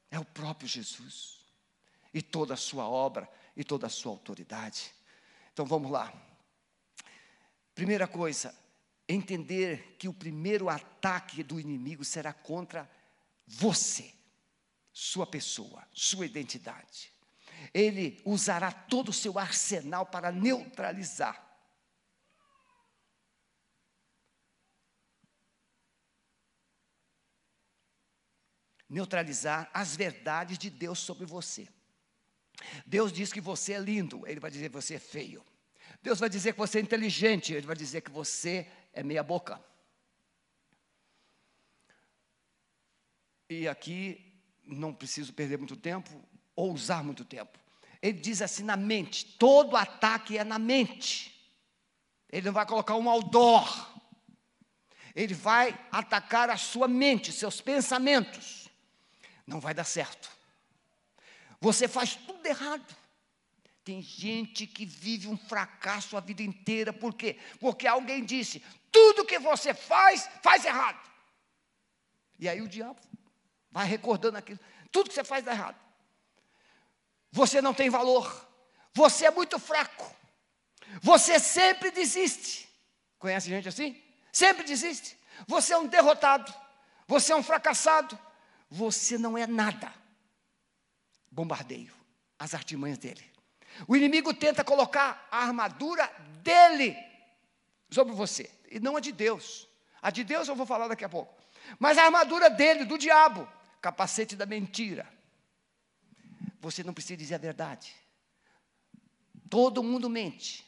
[0.09, 1.39] É o próprio Jesus.
[2.13, 4.93] E toda a sua obra e toda a sua autoridade.
[5.53, 6.11] Então vamos lá.
[7.75, 8.55] Primeira coisa,
[9.07, 12.89] entender que o primeiro ataque do inimigo será contra
[13.49, 14.13] você,
[14.93, 17.11] sua pessoa, sua identidade.
[17.73, 21.47] Ele usará todo o seu arsenal para neutralizar.
[28.87, 31.67] Neutralizar as verdades de Deus sobre você.
[32.85, 35.45] Deus diz que você é lindo, ele vai dizer que você é feio.
[36.01, 39.63] Deus vai dizer que você é inteligente, ele vai dizer que você é meia boca.
[43.49, 44.31] E aqui
[44.63, 46.23] não preciso perder muito tempo
[46.55, 47.57] ou usar muito tempo.
[48.01, 51.35] ele diz assim na mente: todo ataque é na mente.
[52.31, 53.89] Ele não vai colocar um outdoor.
[55.15, 58.69] Ele vai atacar a sua mente, seus pensamentos.
[59.47, 60.29] Não vai dar certo.
[61.59, 62.95] Você faz tudo errado.
[63.83, 67.39] Tem gente que vive um fracasso a vida inteira, por quê?
[67.59, 70.99] Porque alguém disse: tudo que você faz, faz errado.
[72.37, 73.08] E aí o diabo
[73.71, 74.59] vai recordando aquilo:
[74.91, 75.77] tudo que você faz dá errado.
[77.31, 78.47] Você não tem valor,
[78.93, 80.15] você é muito fraco,
[81.01, 82.67] você sempre desiste.
[83.19, 84.01] Conhece gente assim?
[84.31, 85.17] Sempre desiste.
[85.47, 86.53] Você é um derrotado,
[87.07, 88.17] você é um fracassado,
[88.69, 89.93] você não é nada.
[91.31, 91.93] Bombardeio,
[92.37, 93.23] as artimanhas dele.
[93.87, 96.07] O inimigo tenta colocar a armadura
[96.41, 96.97] dele
[97.89, 99.67] sobre você, e não a de Deus.
[100.01, 101.33] A de Deus eu vou falar daqui a pouco.
[101.77, 103.47] Mas a armadura dele, do diabo,
[103.81, 105.07] capacete da mentira.
[106.61, 107.95] Você não precisa dizer a verdade.
[109.49, 110.65] Todo mundo mente,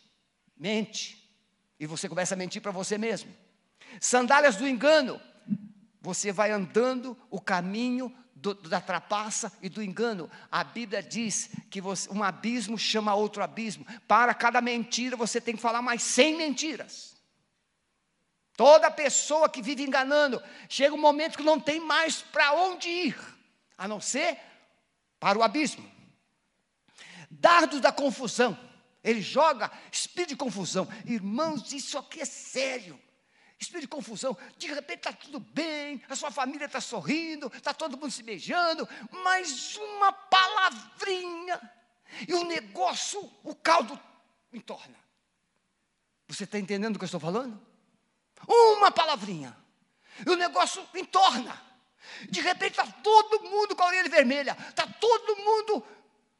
[0.57, 1.29] mente,
[1.79, 3.31] e você começa a mentir para você mesmo.
[3.99, 5.19] Sandálias do engano,
[6.01, 10.29] você vai andando o caminho do, da trapaça e do engano.
[10.51, 13.85] A Bíblia diz que você, um abismo chama outro abismo.
[14.07, 17.10] Para cada mentira você tem que falar mais 100 mentiras.
[18.55, 23.17] Toda pessoa que vive enganando, chega um momento que não tem mais para onde ir,
[23.77, 24.37] a não ser
[25.19, 25.89] para o abismo.
[27.29, 28.57] Dardos da confusão,
[29.03, 30.87] ele joga espírito de confusão.
[31.05, 32.99] Irmãos, isso aqui é sério
[33.61, 34.35] espírito de confusão.
[34.57, 38.87] De repente está tudo bem, a sua família está sorrindo, está todo mundo se beijando,
[39.23, 41.61] mas uma palavrinha
[42.27, 43.99] e o negócio, o caldo
[44.51, 44.97] entorna.
[46.27, 47.61] Você está entendendo o que eu estou falando?
[48.47, 49.55] Uma palavrinha
[50.25, 51.59] e o negócio entorna.
[52.29, 55.85] De repente está todo mundo com a orelha vermelha, está todo mundo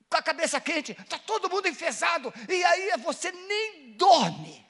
[0.10, 4.66] com a cabeça quente, está todo mundo enfesado, e aí você nem dorme.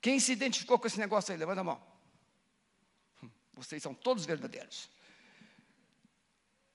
[0.00, 1.38] Quem se identificou com esse negócio aí?
[1.38, 1.82] Levanta a mão.
[3.54, 4.90] Vocês são todos verdadeiros.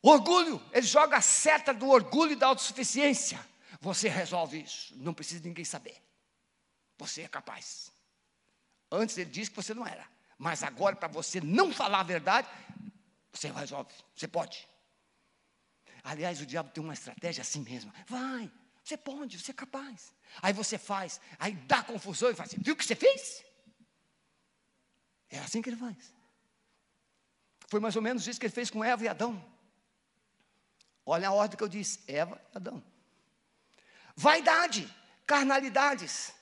[0.01, 3.39] Orgulho, ele joga a seta do orgulho e da autossuficiência.
[3.79, 6.01] Você resolve isso, não precisa de ninguém saber.
[7.01, 7.91] Você é capaz.
[8.91, 12.47] Antes ele disse que você não era, mas agora, para você não falar a verdade,
[13.33, 14.67] você resolve, você pode.
[16.03, 17.91] Aliás, o diabo tem uma estratégia assim mesmo.
[18.05, 18.51] Vai,
[18.83, 20.13] você pode, você é capaz.
[20.43, 23.43] Aí você faz, aí dá confusão e fala assim: viu o que você fez?
[25.27, 26.13] É assim que ele faz.
[27.67, 29.43] Foi mais ou menos isso que ele fez com Eva e Adão.
[31.03, 32.83] Olha a ordem que eu disse: Eva e Adão.
[34.15, 34.87] Vaidade,
[35.25, 36.39] carnalidades.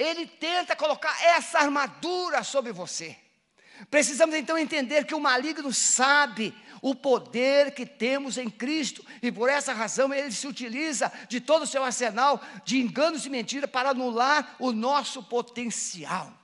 [0.00, 3.14] Ele tenta colocar essa armadura sobre você.
[3.90, 9.50] Precisamos então entender que o maligno sabe o poder que temos em Cristo, e por
[9.50, 13.90] essa razão ele se utiliza de todo o seu arsenal de enganos e mentiras para
[13.90, 16.39] anular o nosso potencial.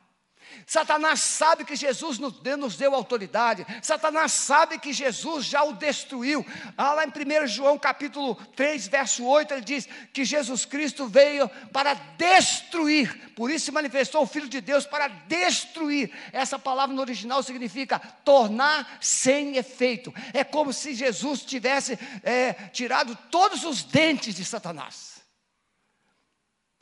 [0.67, 6.47] Satanás sabe que Jesus nos deu, autoridade, Satanás sabe que Jesus já o destruiu.
[6.77, 11.49] Ah, lá em 1 João capítulo 3, verso 8, ele diz que Jesus Cristo veio
[11.73, 16.13] para destruir, por isso se manifestou o Filho de Deus para destruir.
[16.33, 20.15] Essa palavra no original significa tornar sem efeito.
[20.33, 25.17] É como se Jesus tivesse é, tirado todos os dentes de Satanás.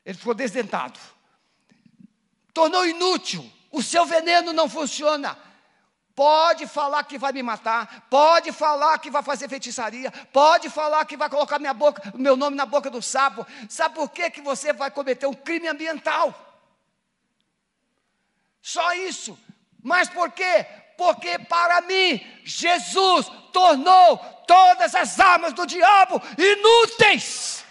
[0.05, 0.99] Ele ficou desdentado
[2.55, 5.37] tornou inútil, o seu veneno não funciona.
[6.15, 11.17] Pode falar que vai me matar, pode falar que vai fazer feitiçaria, pode falar que
[11.17, 13.45] vai colocar minha boca, meu nome na boca do sapo.
[13.69, 16.33] Sabe por que, que você vai cometer um crime ambiental?
[18.63, 19.37] Só isso.
[19.83, 20.65] Mas por quê?
[20.97, 27.65] Porque para mim, Jesus tornou todas as armas do diabo inúteis.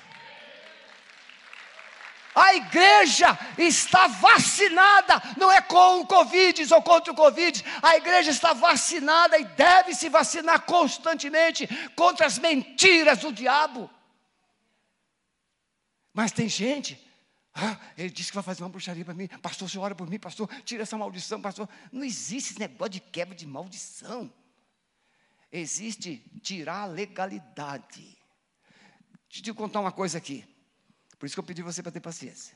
[2.35, 8.31] A igreja está vacinada, não é com o Covid ou contra o Covid, a igreja
[8.31, 13.89] está vacinada e deve se vacinar constantemente contra as mentiras do diabo.
[16.13, 16.99] Mas tem gente,
[17.53, 20.17] ah, ele disse que vai fazer uma bruxaria para mim, pastor, você ora por mim,
[20.19, 21.69] pastor, tira essa maldição, pastor.
[21.91, 24.31] Não existe esse negócio de quebra de maldição.
[25.51, 28.17] Existe tirar a legalidade.
[29.29, 30.43] Deixa eu te contar uma coisa aqui.
[31.23, 32.53] Por isso que eu pedi você para ter paciência.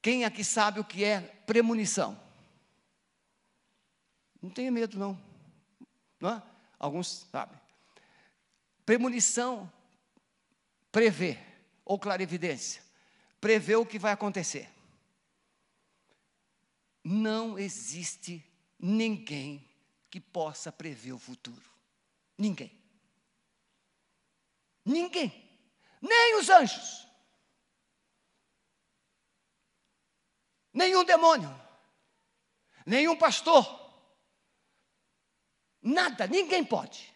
[0.00, 2.18] Quem aqui sabe o que é premonição?
[4.40, 5.22] Não tenha medo, não.
[6.18, 6.42] não é?
[6.78, 7.60] Alguns sabem.
[8.86, 9.70] Premonição
[10.90, 11.38] prevê,
[11.84, 12.82] ou clarividência,
[13.42, 14.66] prevê o que vai acontecer.
[17.04, 18.42] Não existe
[18.78, 19.68] ninguém
[20.08, 21.70] que possa prever o futuro.
[22.38, 22.72] Ninguém.
[24.82, 25.49] Ninguém.
[26.00, 27.06] Nem os anjos.
[30.72, 31.50] Nenhum demônio.
[32.86, 33.78] Nenhum pastor.
[35.82, 37.14] Nada, ninguém pode.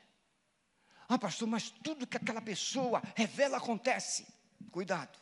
[1.08, 4.26] Ah, pastor, mas tudo que aquela pessoa revela acontece.
[4.70, 5.18] Cuidado.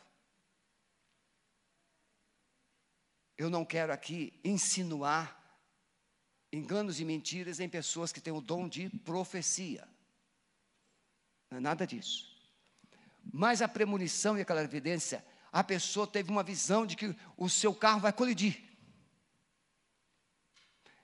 [3.37, 5.41] Eu não quero aqui insinuar
[6.51, 9.87] enganos e mentiras em pessoas que têm o dom de profecia.
[11.49, 12.32] Não é nada disso.
[13.35, 17.73] Mas a premonição e aquela evidência, a pessoa teve uma visão de que o seu
[17.73, 18.63] carro vai colidir.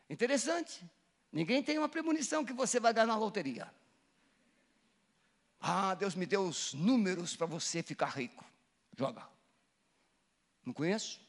[0.07, 0.87] Interessante.
[1.31, 3.73] Ninguém tem uma premonição que você vai ganhar na loteria.
[5.59, 8.45] Ah, Deus me deu os números para você ficar rico.
[8.95, 9.27] Joga.
[10.63, 11.19] Não conheço?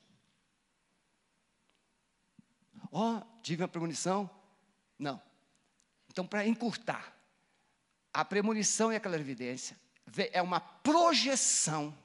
[2.93, 4.29] Ó, oh, tive uma premonição?
[4.99, 5.21] Não.
[6.11, 7.17] Então, para encurtar,
[8.13, 9.79] a premonição e aquela evidência
[10.33, 11.97] é uma projeção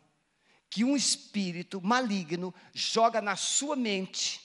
[0.70, 4.41] que um espírito maligno joga na sua mente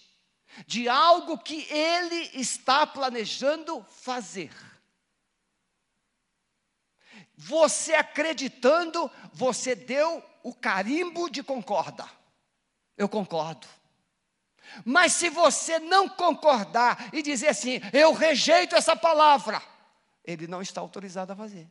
[0.66, 4.52] de algo que ele está planejando fazer.
[7.36, 12.08] Você acreditando, você deu o carimbo de concorda.
[12.96, 13.66] Eu concordo.
[14.84, 19.60] Mas se você não concordar e dizer assim, eu rejeito essa palavra,
[20.24, 21.68] ele não está autorizado a fazer.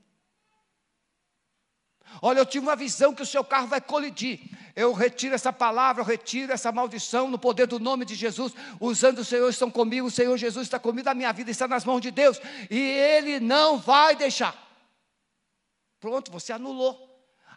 [2.21, 4.39] Olha, eu tive uma visão que o seu carro vai colidir.
[4.75, 8.53] Eu retiro essa palavra, eu retiro essa maldição no poder do nome de Jesus.
[8.79, 11.85] Usando o Senhor estão comigo, o Senhor Jesus está comigo, a minha vida está nas
[11.85, 12.39] mãos de Deus.
[12.69, 14.55] E Ele não vai deixar.
[15.99, 17.07] Pronto, você anulou.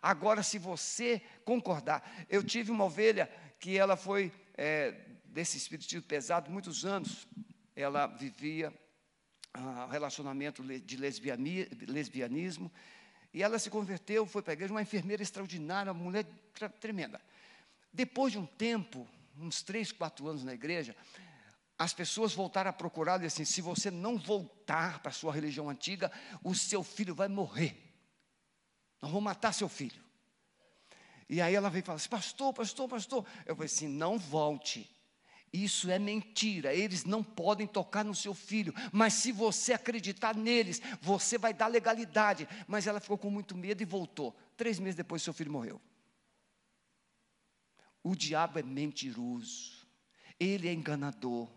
[0.01, 3.31] Agora, se você concordar, eu tive uma ovelha
[3.61, 4.93] que ela foi é,
[5.27, 7.27] desse espiritismo pesado muitos anos.
[7.75, 8.73] Ela vivia
[9.55, 12.71] ah, relacionamento de lesbianismo.
[13.33, 16.25] E ela se converteu, foi para a igreja, uma enfermeira extraordinária, uma mulher
[16.81, 17.21] tremenda.
[17.93, 19.09] Depois de um tempo,
[19.39, 20.95] uns três, quatro anos na igreja,
[21.79, 25.69] as pessoas voltaram a procurar e assim: se você não voltar para a sua religião
[25.69, 26.13] antiga,
[26.43, 27.77] o seu filho vai morrer.
[29.01, 30.01] Nós vamos matar seu filho.
[31.29, 33.27] E aí ela veio e falou assim: Pastor, pastor, pastor.
[33.47, 34.89] Eu falei assim: não volte.
[35.53, 40.81] Isso é mentira, eles não podem tocar no seu filho, mas se você acreditar neles,
[41.01, 42.49] você vai dar legalidade.
[42.67, 44.35] Mas ela ficou com muito medo e voltou.
[44.57, 45.79] Três meses depois, seu filho morreu.
[48.03, 49.87] O diabo é mentiroso,
[50.41, 51.49] ele é enganador.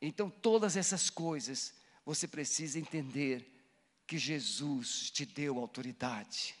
[0.00, 1.74] Então, todas essas coisas,
[2.04, 3.46] você precisa entender
[4.06, 6.54] que Jesus te deu autoridade.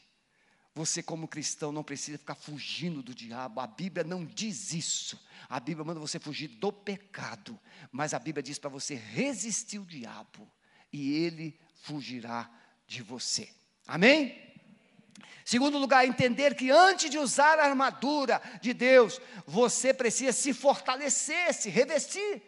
[0.74, 3.60] Você, como cristão, não precisa ficar fugindo do diabo.
[3.60, 5.20] A Bíblia não diz isso.
[5.48, 7.58] A Bíblia manda você fugir do pecado.
[7.90, 10.48] Mas a Bíblia diz para você resistir o diabo.
[10.92, 12.48] E ele fugirá
[12.86, 13.48] de você.
[13.86, 14.50] Amém?
[15.44, 21.52] Segundo lugar, entender que antes de usar a armadura de Deus, você precisa se fortalecer,
[21.52, 22.40] se revestir.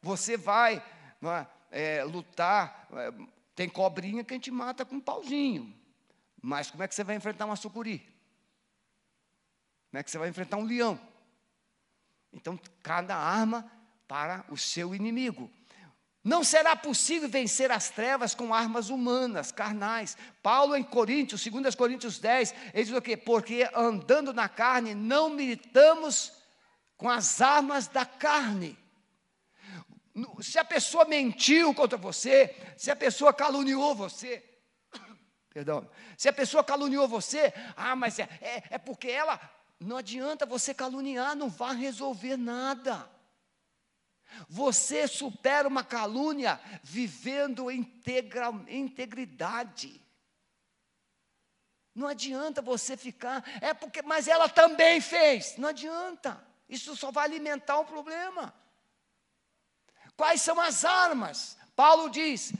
[0.00, 0.80] Você vai
[1.20, 2.86] é, é, lutar.
[2.92, 3.12] É,
[3.56, 5.74] tem cobrinha que a gente mata com um pauzinho.
[6.42, 7.98] Mas como é que você vai enfrentar uma sucuri?
[9.90, 11.00] Como é que você vai enfrentar um leão?
[12.32, 13.70] Então, cada arma
[14.06, 15.50] para o seu inimigo.
[16.22, 20.16] Não será possível vencer as trevas com armas humanas, carnais.
[20.42, 23.16] Paulo em Coríntios, 2 Coríntios 10, ele diz o quê?
[23.16, 26.32] Porque andando na carne, não militamos
[26.96, 28.78] com as armas da carne.
[30.42, 34.44] Se a pessoa mentiu contra você, se a pessoa caluniou você,
[35.50, 35.88] Perdão.
[36.16, 39.38] Se a pessoa caluniou você, ah, mas é, é, é porque ela.
[39.78, 43.10] Não adianta você caluniar, não vai resolver nada.
[44.48, 50.00] Você supera uma calúnia vivendo integra, integridade.
[51.94, 55.56] Não adianta você ficar, é porque, mas ela também fez.
[55.56, 56.42] Não adianta.
[56.68, 58.54] Isso só vai alimentar o problema.
[60.16, 61.58] Quais são as armas?
[61.74, 62.52] Paulo diz: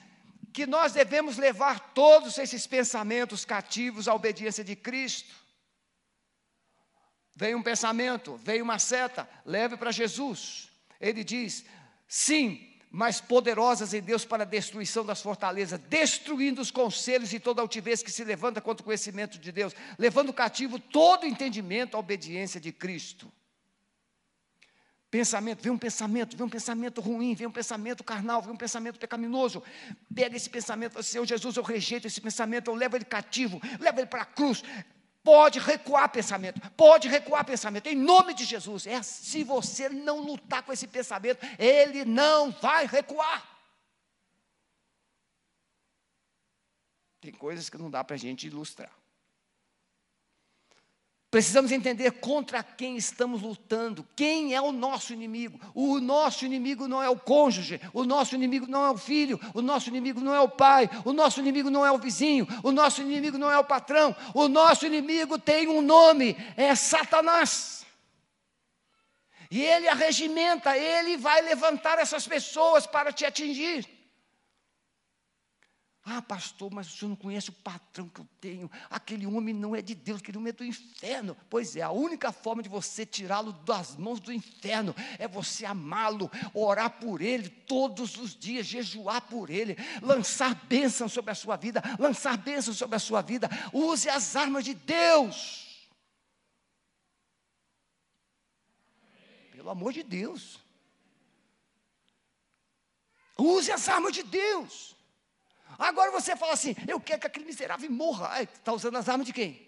[0.53, 5.34] que nós devemos levar todos esses pensamentos cativos à obediência de Cristo.
[7.34, 10.68] Veio um pensamento, veio uma seta, leve para Jesus.
[11.01, 11.64] Ele diz:
[12.07, 17.62] sim, mas poderosas em Deus para a destruição das fortalezas, destruindo os conselhos e toda
[17.62, 22.61] altivez que se levanta contra o conhecimento de Deus, levando cativo todo entendimento à obediência
[22.61, 23.32] de Cristo.
[25.11, 28.96] Pensamento, vem um pensamento, vem um pensamento ruim, vem um pensamento carnal, vem um pensamento
[28.96, 29.61] pecaminoso.
[30.14, 34.06] Pega esse pensamento, Senhor Jesus, eu rejeito esse pensamento, eu levo ele cativo, levo ele
[34.06, 34.62] para a cruz.
[35.24, 38.86] Pode recuar pensamento, pode recuar pensamento, em nome de Jesus.
[38.86, 43.50] É, se você não lutar com esse pensamento, ele não vai recuar.
[47.20, 48.99] Tem coisas que não dá para a gente ilustrar.
[51.30, 55.60] Precisamos entender contra quem estamos lutando, quem é o nosso inimigo.
[55.76, 59.62] O nosso inimigo não é o cônjuge, o nosso inimigo não é o filho, o
[59.62, 63.00] nosso inimigo não é o pai, o nosso inimigo não é o vizinho, o nosso
[63.00, 67.86] inimigo não é o patrão, o nosso inimigo tem um nome, é Satanás.
[69.52, 73.99] E ele arregimenta, ele vai levantar essas pessoas para te atingir.
[76.03, 78.70] Ah, pastor, mas o senhor não conhece o patrão que eu tenho.
[78.88, 81.36] Aquele homem não é de Deus, aquele homem é do inferno.
[81.51, 86.30] Pois é, a única forma de você tirá-lo das mãos do inferno é você amá-lo,
[86.55, 91.82] orar por ele todos os dias, jejuar por ele, lançar bênção sobre a sua vida,
[91.98, 93.51] lançar bênção sobre a sua vida.
[93.70, 95.86] Use as armas de Deus.
[99.53, 100.59] Pelo amor de Deus.
[103.36, 104.98] Use as armas de Deus.
[105.80, 108.42] Agora você fala assim: eu quero que aquele miserável morra.
[108.42, 109.66] Está usando as armas de quem?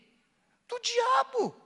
[0.69, 1.57] Do diabo.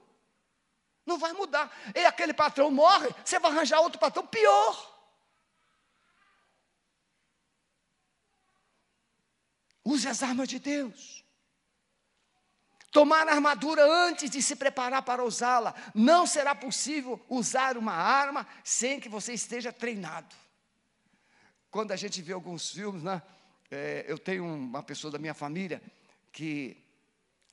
[1.05, 1.69] Não vai mudar.
[1.93, 4.95] E aquele patrão morre, você vai arranjar outro patrão pior.
[9.83, 11.25] Use as armas de Deus.
[12.91, 15.75] Tomar a armadura antes de se preparar para usá-la.
[15.93, 20.33] Não será possível usar uma arma sem que você esteja treinado.
[21.69, 23.21] Quando a gente vê alguns filmes, né?
[23.69, 25.81] É, eu tenho uma pessoa da minha família
[26.31, 26.77] que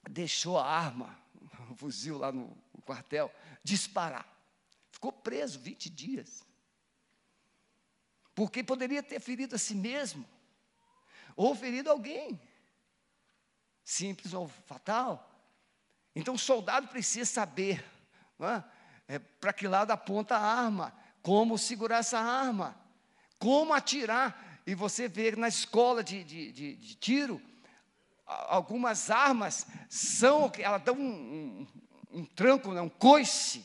[0.09, 1.19] deixou a arma,
[1.71, 4.27] o fuzil lá no, no quartel, disparar.
[4.91, 6.45] Ficou preso 20 dias.
[8.35, 10.27] Porque poderia ter ferido a si mesmo,
[11.37, 12.41] ou ferido alguém.
[13.85, 15.31] Simples ou fatal.
[16.15, 17.85] Então o soldado precisa saber
[18.41, 19.15] é?
[19.15, 20.93] é, para que lado aponta a arma,
[21.23, 22.77] como segurar essa arma,
[23.39, 27.41] como atirar e você vê na escola de, de, de, de tiro,
[28.27, 31.67] algumas armas são, elas dão um,
[32.11, 33.65] um, um tranco, né, um coice.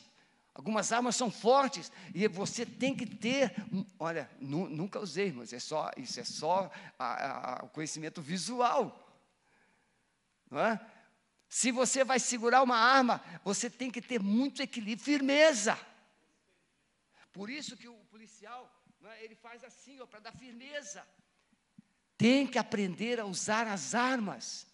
[0.54, 3.56] Algumas armas são fortes e você tem que ter.
[3.98, 6.70] Olha, nu, nunca usei, mas é só, isso é só
[7.64, 9.08] o conhecimento visual.
[10.52, 10.86] Não é?
[11.48, 15.80] Se você vai segurar uma arma, você tem que ter muito equilíbrio, firmeza.
[17.32, 18.70] Por isso que o policial?
[19.22, 21.06] Ele faz assim, para dar firmeza.
[22.18, 24.68] Tem que aprender a usar as armas.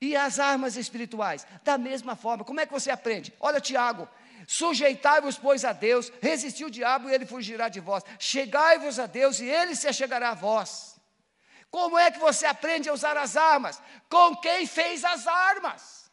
[0.00, 1.46] E as armas espirituais?
[1.62, 2.44] Da mesma forma.
[2.44, 3.32] Como é que você aprende?
[3.40, 4.08] Olha, Tiago.
[4.46, 8.04] Sujeitai-vos, pois, a Deus, resistiu o diabo e ele fugirá de vós.
[8.18, 11.00] Chegai-vos a Deus e ele se achegará a vós.
[11.70, 13.80] Como é que você aprende a usar as armas?
[14.08, 16.03] Com quem fez as armas.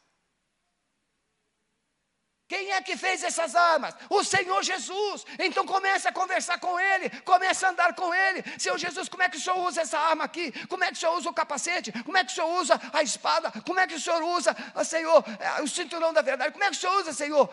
[2.52, 3.96] Quem é que fez essas armas?
[4.10, 5.26] O Senhor Jesus.
[5.40, 8.44] Então comece a conversar com Ele, comece a andar com Ele.
[8.60, 10.52] Senhor Jesus, como é que o Senhor usa essa arma aqui?
[10.68, 11.94] Como é que o Senhor usa o capacete?
[12.04, 13.54] Como é que o Senhor usa a espada?
[13.66, 16.52] Como é que o Senhor usa, ah, Senhor, eh, o cinturão da verdade?
[16.52, 17.50] Como é que o Senhor usa, Senhor?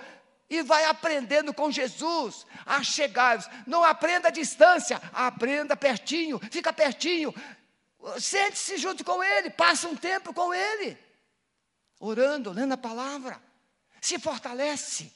[0.51, 3.39] E vai aprendendo com Jesus a chegar.
[3.69, 7.33] Não aprenda à distância, aprenda pertinho, fica pertinho.
[8.19, 10.99] Sente-se junto com Ele, passa um tempo com Ele,
[12.01, 13.47] orando, lendo a palavra
[14.01, 15.13] se fortalece.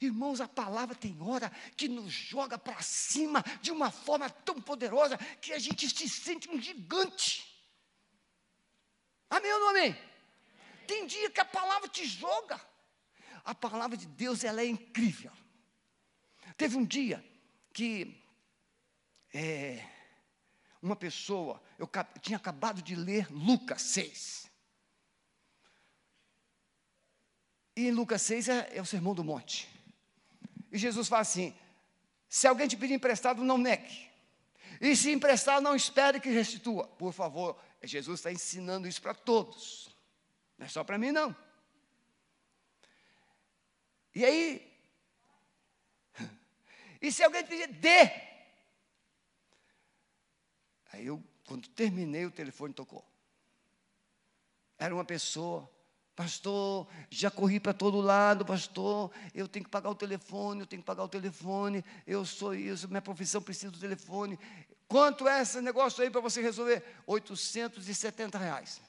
[0.00, 5.18] Irmãos, a palavra tem hora que nos joga para cima de uma forma tão poderosa
[5.40, 7.44] que a gente se sente um gigante.
[9.28, 9.96] Amém ou não amém?
[10.86, 12.60] Tem dia que a palavra te joga.
[13.44, 15.32] A palavra de Deus ela é incrível.
[16.56, 17.24] Teve um dia
[17.72, 18.22] que
[19.34, 19.84] é,
[20.80, 24.47] uma pessoa, eu, eu tinha acabado de ler Lucas 6.
[27.78, 29.68] E em Lucas 6 é, é o sermão do monte.
[30.72, 31.56] E Jesus fala assim:
[32.28, 34.10] se alguém te pedir emprestado, não negue.
[34.80, 36.88] E se emprestar, não espere que restitua.
[36.88, 39.96] Por favor, Jesus está ensinando isso para todos.
[40.58, 41.36] Não é só para mim, não.
[44.12, 44.76] E aí,
[47.00, 48.10] e se alguém te pedir, dê.
[50.92, 53.08] Aí eu, quando terminei, o telefone tocou.
[54.76, 55.70] Era uma pessoa
[56.18, 59.08] Pastor, já corri para todo lado, pastor.
[59.32, 61.84] Eu tenho que pagar o telefone, eu tenho que pagar o telefone.
[62.04, 64.36] Eu sou isso, minha profissão precisa do telefone.
[64.88, 66.82] Quanto é esse negócio aí para você resolver?
[67.06, 68.80] 870 reais.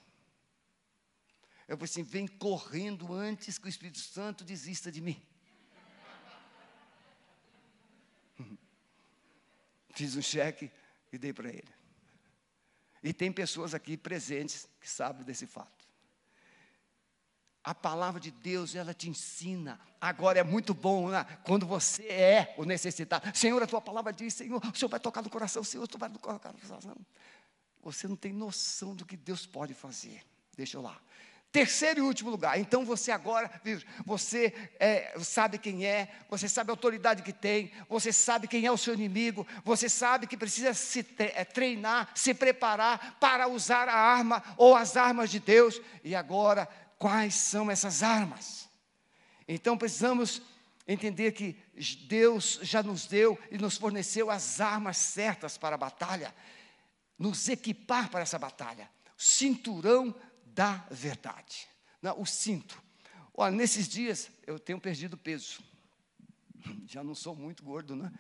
[1.67, 5.21] Eu falei assim: vem correndo antes que o Espírito Santo desista de mim.
[9.93, 10.71] Fiz um cheque
[11.13, 11.71] e dei para ele.
[13.03, 15.78] E tem pessoas aqui presentes que sabem desse fato.
[17.63, 19.79] A palavra de Deus, ela te ensina.
[19.99, 21.25] Agora é muito bom né?
[21.43, 23.35] quando você é o necessitado.
[23.37, 26.09] Senhor, a tua palavra diz, Senhor, o Senhor vai tocar no coração, Senhor, tu vai
[26.09, 26.95] tocar no coração.
[27.81, 30.21] Você não tem noção do que Deus pode fazer.
[30.55, 30.99] Deixa eu lá.
[31.51, 32.59] Terceiro e último lugar.
[32.59, 33.49] Então você agora,
[34.05, 38.71] você é, sabe quem é, você sabe a autoridade que tem, você sabe quem é
[38.71, 43.95] o seu inimigo, você sabe que precisa se é, treinar, se preparar para usar a
[43.95, 45.81] arma ou as armas de Deus.
[46.03, 46.69] E agora,
[46.99, 48.69] quais são essas armas?
[49.47, 50.43] Então precisamos
[50.85, 51.57] entender que
[52.07, 56.35] Deus já nos deu e nos forneceu as armas certas para a batalha,
[57.17, 58.89] nos equipar para essa batalha.
[59.17, 60.13] Cinturão
[60.45, 61.67] da verdade.
[62.01, 62.81] Não, o cinto.
[63.33, 65.61] Olha, nesses dias eu tenho perdido peso.
[66.85, 68.11] Já não sou muito gordo, né?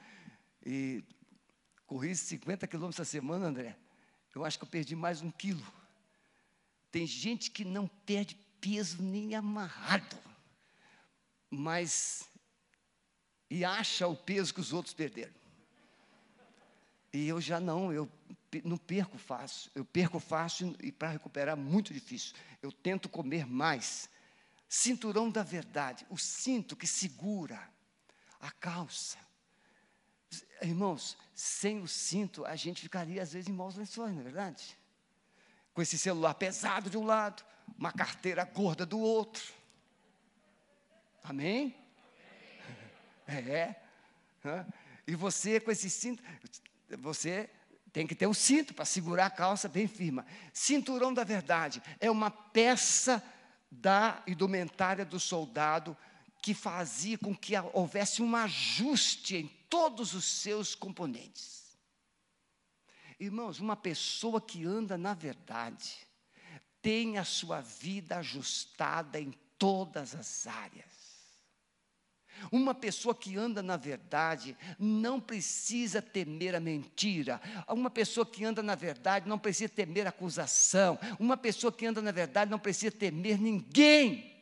[0.65, 1.03] E
[1.85, 3.75] corri 50 quilômetros a semana, André.
[4.33, 5.65] Eu acho que eu perdi mais um quilo.
[6.91, 10.17] Tem gente que não perde peso nem amarrado,
[11.49, 12.29] mas
[13.49, 15.33] e acha o peso que os outros perderam.
[17.11, 18.09] E eu já não, eu
[18.63, 19.71] não perco fácil.
[19.73, 22.35] Eu perco fácil e para recuperar muito difícil.
[22.61, 24.07] Eu tento comer mais.
[24.67, 27.59] Cinturão da verdade, o cinto que segura
[28.39, 29.17] a calça.
[30.61, 34.77] Irmãos, sem o cinto a gente ficaria às vezes em maus lençóis, não é verdade?
[35.73, 37.43] Com esse celular pesado de um lado,
[37.77, 39.43] uma carteira gorda do outro.
[41.23, 41.75] Amém?
[43.31, 43.75] É.
[45.05, 46.23] E você com esse cinto,
[46.97, 47.47] você
[47.93, 50.23] tem que ter um cinto para segurar a calça bem firme.
[50.51, 53.23] Cinturão da verdade é uma peça
[53.69, 55.95] da indumentária do soldado
[56.41, 61.77] que fazia com que houvesse um ajuste em todos os seus componentes.
[63.19, 66.07] Irmãos, uma pessoa que anda na verdade
[66.81, 70.99] tem a sua vida ajustada em todas as áreas.
[72.51, 77.41] Uma pessoa que anda na verdade não precisa temer a mentira.
[77.67, 80.97] Uma pessoa que anda na verdade não precisa temer acusação.
[81.19, 84.37] Uma pessoa que anda na verdade não precisa temer ninguém.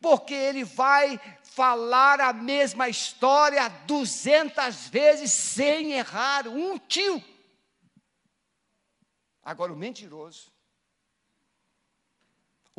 [0.00, 7.22] Porque ele vai falar a mesma história duzentas vezes sem errar um tio.
[9.42, 10.52] Agora, o mentiroso,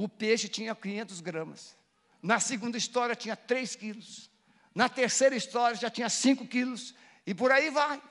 [0.04, 1.76] o peixe tinha 500 gramas.
[2.22, 4.30] Na segunda história tinha 3 quilos.
[4.74, 6.96] Na terceira história já tinha 5 quilos.
[7.28, 8.02] E por aí vai.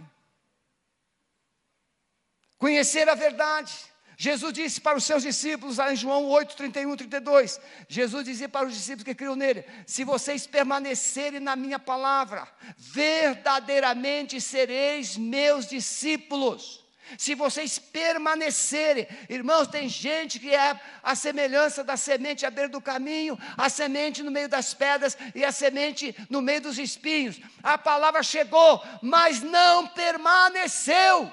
[2.58, 3.72] Conhecer a verdade.
[4.18, 7.58] Jesus disse para os seus discípulos, em João 8, 31, 32.
[7.88, 14.40] Jesus dizia para os discípulos que criam nele: Se vocês permanecerem na minha palavra, verdadeiramente
[14.42, 16.86] sereis meus discípulos
[17.16, 22.80] se vocês permanecerem, irmãos, tem gente que é a semelhança da semente à beira do
[22.80, 27.40] caminho, a semente no meio das pedras e a semente no meio dos espinhos.
[27.62, 31.32] A palavra chegou, mas não permaneceu.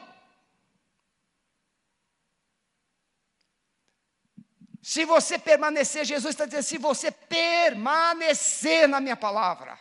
[4.81, 9.79] Se você permanecer, Jesus está dizendo: se você permanecer na minha palavra,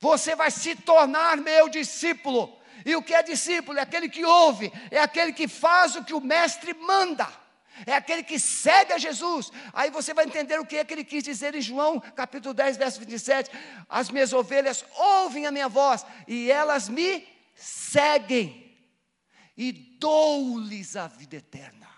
[0.00, 2.58] você vai se tornar meu discípulo.
[2.84, 3.78] E o que é discípulo?
[3.78, 7.28] É aquele que ouve, é aquele que faz o que o mestre manda.
[7.86, 9.50] É aquele que segue a Jesus.
[9.72, 12.76] Aí você vai entender o que é que ele quis dizer em João, capítulo 10,
[12.76, 13.50] verso 27.
[13.88, 18.76] As minhas ovelhas ouvem a minha voz e elas me seguem.
[19.56, 21.88] E dou-lhes a vida eterna.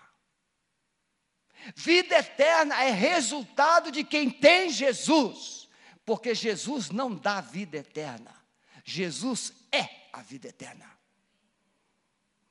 [1.75, 5.67] Vida eterna é resultado de quem tem Jesus.
[6.05, 8.33] Porque Jesus não dá vida eterna.
[8.83, 9.83] Jesus é
[10.15, 10.89] a vida eterna.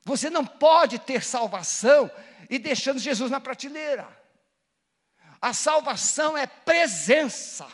[0.04, 2.10] Você não pode ter salvação
[2.50, 4.06] e deixando Jesus na prateleira.
[5.40, 7.66] A salvação é presença.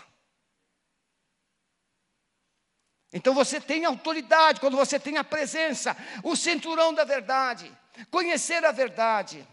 [3.13, 7.71] Então você tem autoridade quando você tem a presença, o cinturão da verdade,
[8.11, 9.47] conhecer a verdade.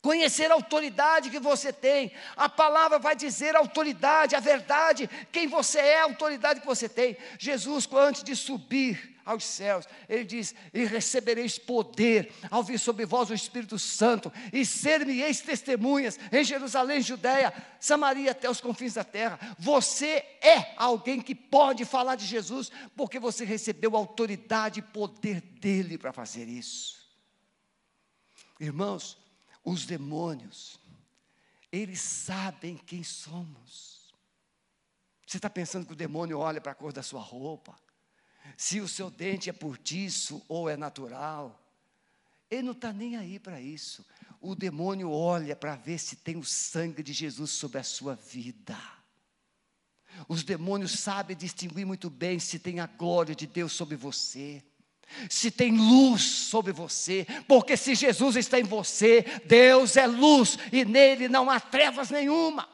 [0.00, 5.48] Conhecer a autoridade que você tem, a palavra vai dizer a autoridade, a verdade, quem
[5.48, 7.16] você é, a autoridade que você tem.
[7.36, 9.86] Jesus, antes de subir aos céus.
[10.08, 16.18] Ele diz: E recebereis poder ao vir sobre vós o Espírito Santo, e ser-me-eis testemunhas
[16.32, 19.38] em Jerusalém, Judéia, Samaria até os confins da terra.
[19.58, 25.98] Você é alguém que pode falar de Jesus, porque você recebeu autoridade e poder dele
[25.98, 27.06] para fazer isso.
[28.58, 29.18] Irmãos,
[29.62, 30.80] os demônios,
[31.70, 34.14] eles sabem quem somos.
[35.26, 37.78] Você está pensando que o demônio olha para a cor da sua roupa?
[38.58, 41.64] Se o seu dente é portiço ou é natural.
[42.50, 44.04] Ele não está nem aí para isso.
[44.40, 48.76] O demônio olha para ver se tem o sangue de Jesus sobre a sua vida.
[50.28, 54.60] Os demônios sabem distinguir muito bem se tem a glória de Deus sobre você.
[55.30, 60.84] se tem luz sobre você, porque se Jesus está em você, Deus é luz e
[60.84, 62.68] nele não há trevas nenhuma.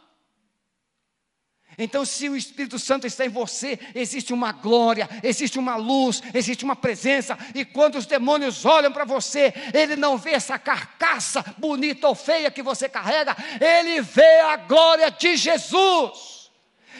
[1.78, 6.64] Então, se o Espírito Santo está em você, existe uma glória, existe uma luz, existe
[6.64, 12.08] uma presença, e quando os demônios olham para você, ele não vê essa carcaça bonita
[12.08, 16.50] ou feia que você carrega, ele vê a glória de Jesus,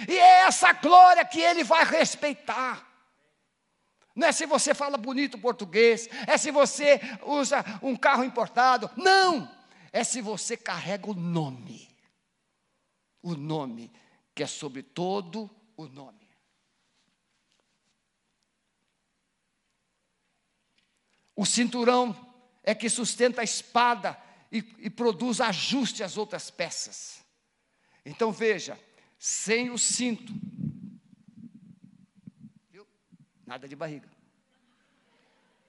[0.09, 2.87] e é essa glória que ele vai respeitar.
[4.15, 9.51] Não é se você fala bonito português, é se você usa um carro importado, não,
[9.93, 11.89] é se você carrega o nome,
[13.23, 13.91] o nome
[14.35, 16.25] que é sobre todo o nome.
[21.37, 22.15] O cinturão
[22.63, 24.21] é que sustenta a espada
[24.51, 27.25] e, e produz ajuste às outras peças.
[28.05, 28.79] Então veja,
[29.19, 30.33] sem o cinto,
[32.71, 32.87] viu?
[33.47, 34.09] nada de barriga,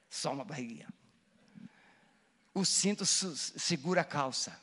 [0.10, 0.88] só uma barriguinha.
[2.54, 4.60] O cinto segura a calça,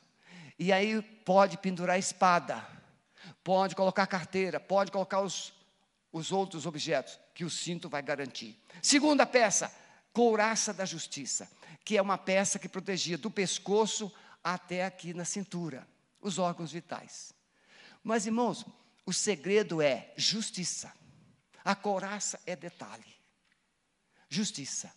[0.58, 2.81] e aí pode pendurar a espada
[3.44, 5.52] Pode colocar carteira, pode colocar os,
[6.12, 8.56] os outros objetos que o cinto vai garantir.
[8.80, 9.72] Segunda peça,
[10.12, 11.50] couraça da justiça,
[11.84, 14.12] que é uma peça que protegia do pescoço
[14.42, 15.86] até aqui na cintura,
[16.20, 17.34] os órgãos vitais.
[18.02, 18.64] Mas, irmãos,
[19.04, 20.92] o segredo é justiça.
[21.64, 23.16] A couraça é detalhe.
[24.28, 24.92] Justiça.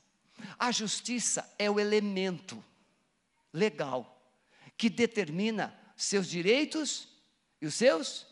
[0.58, 2.64] A justiça é o elemento
[3.54, 4.12] legal
[4.78, 7.08] que determina seus direitos
[7.62, 8.28] e os seus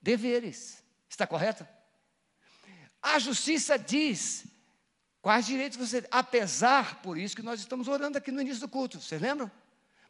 [0.00, 0.82] deveres.
[1.08, 1.66] Está correto?
[3.02, 4.44] A justiça diz
[5.20, 8.68] quais direitos você tem, apesar, por isso que nós estamos orando aqui no início do
[8.68, 9.50] culto, vocês lembram?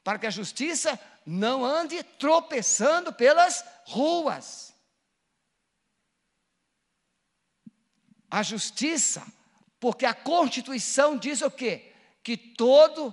[0.03, 4.75] Para que a justiça não ande tropeçando pelas ruas.
[8.31, 9.27] A justiça,
[9.81, 11.93] porque a Constituição diz o quê?
[12.23, 13.13] Que todo,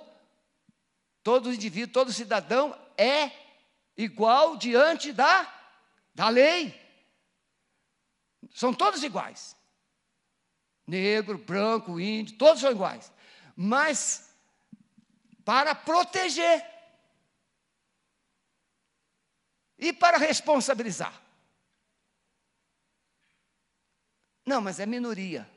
[1.24, 3.32] todo indivíduo, todo cidadão é
[3.98, 5.55] igual diante da,
[6.16, 6.74] da lei.
[8.52, 9.56] São todos iguais.
[10.88, 13.12] Negro, branco, índio, todos são iguais.
[13.56, 14.34] Mas
[15.44, 16.66] para proteger
[19.78, 21.22] e para responsabilizar.
[24.46, 25.50] Não, mas é minoria.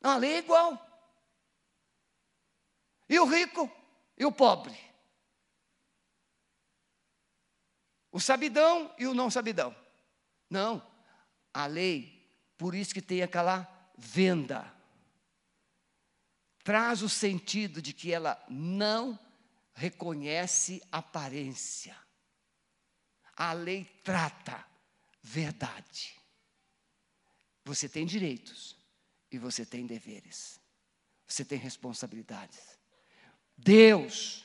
[0.00, 0.78] Não, a lei é igual.
[3.08, 3.70] E o rico
[4.16, 4.78] e o pobre.
[8.14, 9.74] O sabidão e o não sabidão.
[10.48, 10.80] Não,
[11.52, 12.24] a lei,
[12.56, 14.72] por isso que tem aquela venda,
[16.62, 19.18] traz o sentido de que ela não
[19.74, 21.96] reconhece aparência.
[23.36, 24.64] A lei trata
[25.20, 26.14] verdade.
[27.64, 28.76] Você tem direitos
[29.28, 30.60] e você tem deveres.
[31.26, 32.78] Você tem responsabilidades.
[33.56, 34.44] Deus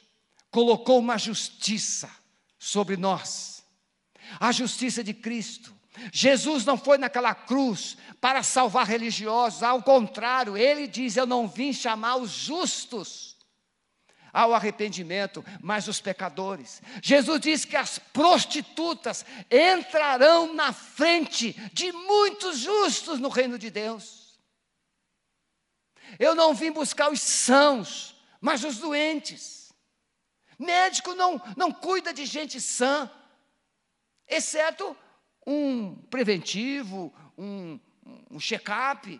[0.49, 2.11] colocou uma justiça
[2.57, 3.58] sobre nós
[4.39, 5.73] a justiça de Cristo.
[6.11, 11.73] Jesus não foi naquela cruz para salvar religiosos, ao contrário, ele diz: Eu não vim
[11.73, 13.37] chamar os justos
[14.31, 16.81] ao arrependimento, mas os pecadores.
[17.01, 24.39] Jesus diz que as prostitutas entrarão na frente de muitos justos no reino de Deus.
[26.17, 29.71] Eu não vim buscar os sãos, mas os doentes.
[30.57, 33.09] Médico não, não cuida de gente sã,
[34.29, 34.95] exceto
[35.45, 37.79] um preventivo, um,
[38.29, 39.19] um check-up.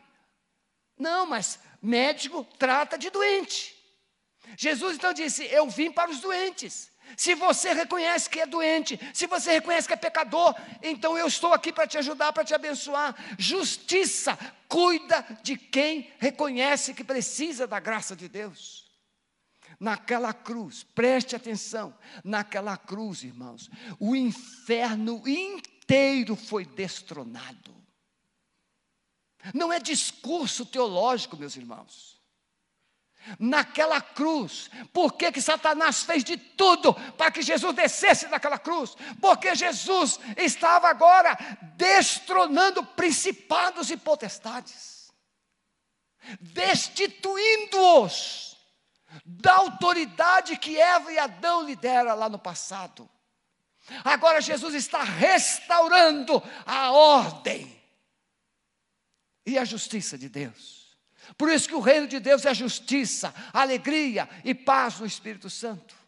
[0.97, 3.76] Não, mas médico trata de doente.
[4.57, 6.91] Jesus então disse: Eu vim para os doentes.
[7.18, 11.53] Se você reconhece que é doente, se você reconhece que é pecador, então eu estou
[11.53, 13.16] aqui para te ajudar, para te abençoar.
[13.38, 14.38] Justiça
[14.68, 18.89] cuida de quem reconhece que precisa da graça de Deus.
[19.80, 27.74] Naquela cruz, preste atenção, naquela cruz, irmãos, o inferno inteiro foi destronado.
[29.54, 32.20] Não é discurso teológico, meus irmãos.
[33.40, 38.98] Naquela cruz, por que, que Satanás fez de tudo para que Jesus descesse daquela cruz?
[39.22, 41.38] Porque Jesus estava agora
[41.78, 45.10] destronando principados e potestades,
[46.42, 48.49] destituindo-os
[49.26, 53.10] da autoridade que Eva e Adão lhe deram lá no passado.
[54.03, 57.76] Agora Jesus está restaurando a ordem
[59.45, 60.97] e a justiça de Deus.
[61.38, 65.99] Por isso que o reino de Deus é justiça, alegria e paz no Espírito Santo.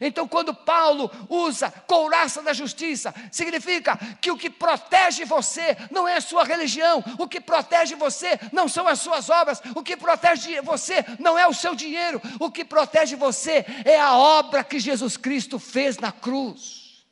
[0.00, 6.16] Então, quando Paulo usa couraça da justiça, significa que o que protege você não é
[6.16, 10.60] a sua religião, o que protege você não são as suas obras, o que protege
[10.60, 15.16] você não é o seu dinheiro, o que protege você é a obra que Jesus
[15.16, 17.06] Cristo fez na cruz.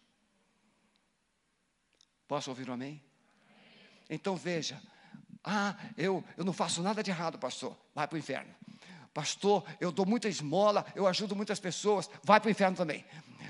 [2.29, 3.03] Posso ouvir um amém?
[4.11, 4.81] Então veja,
[5.45, 8.53] ah, eu, eu não faço nada de errado, pastor, vai para o inferno.
[9.17, 13.03] Pastor, eu dou muita esmola, eu ajudo muitas pessoas, vai para o inferno também.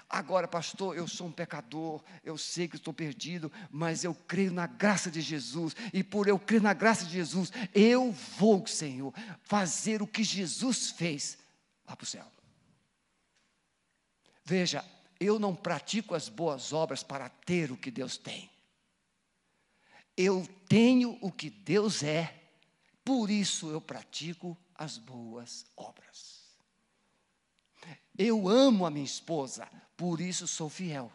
[0.08, 4.68] Agora, pastor, eu sou um pecador, eu sei que estou perdido, mas eu creio na
[4.68, 9.12] graça de Jesus, e por eu crer na graça de Jesus, eu vou, Senhor,
[9.42, 11.36] fazer o que Jesus fez
[11.84, 12.30] lá para o céu.
[14.44, 14.84] Veja,
[15.18, 18.48] eu não pratico as boas obras para ter o que Deus tem.
[20.16, 22.32] Eu tenho o que Deus é,
[23.04, 26.46] por isso eu pratico as boas obras.
[28.18, 31.12] Eu amo a minha esposa, por isso sou fiel.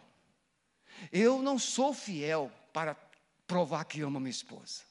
[1.12, 2.96] Eu não sou fiel para
[3.48, 4.84] provar que amo a minha esposa.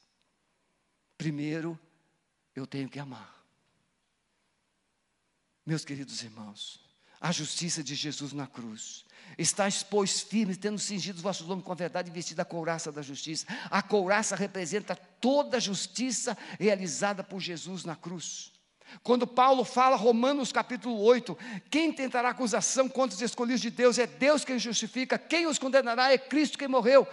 [1.17, 1.79] Primeiro,
[2.55, 3.41] eu tenho que amar.
[5.65, 6.83] Meus queridos irmãos,
[7.19, 9.05] a justiça de Jesus na cruz.
[9.37, 12.91] Estais, pois, firmes, tendo cingido os vossos lombos com a verdade e vestido a couraça
[12.91, 13.45] da justiça.
[13.69, 18.51] A couraça representa toda a justiça realizada por Jesus na cruz.
[19.03, 21.37] Quando Paulo fala, Romanos capítulo 8,
[21.69, 23.97] quem tentará acusação contra os escolhidos de Deus?
[23.97, 26.11] É Deus quem justifica, quem os condenará?
[26.11, 27.07] É Cristo quem morreu.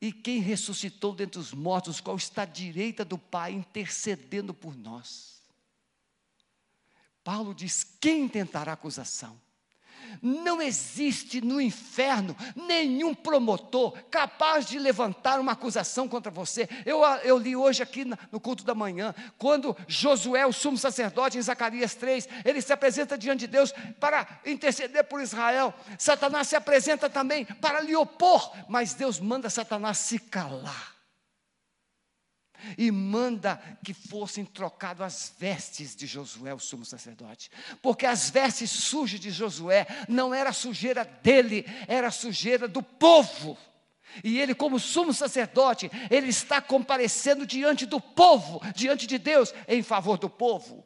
[0.00, 5.42] E quem ressuscitou dentre os mortos, qual está à direita do Pai, intercedendo por nós.
[7.24, 9.40] Paulo diz: quem tentará acusação?
[10.22, 16.68] Não existe no inferno nenhum promotor capaz de levantar uma acusação contra você.
[16.84, 21.42] Eu, eu li hoje aqui no culto da manhã, quando Josué, o sumo sacerdote, em
[21.42, 25.74] Zacarias 3, ele se apresenta diante de Deus para interceder por Israel.
[25.98, 30.95] Satanás se apresenta também para lhe opor, mas Deus manda Satanás se calar
[32.78, 37.50] e manda que fossem trocadas as vestes de Josué, o sumo sacerdote,
[37.82, 43.58] porque as vestes sujas de Josué não era sujeira dele, era sujeira do povo.
[44.24, 49.82] E ele, como sumo sacerdote, ele está comparecendo diante do povo, diante de Deus, em
[49.82, 50.85] favor do povo.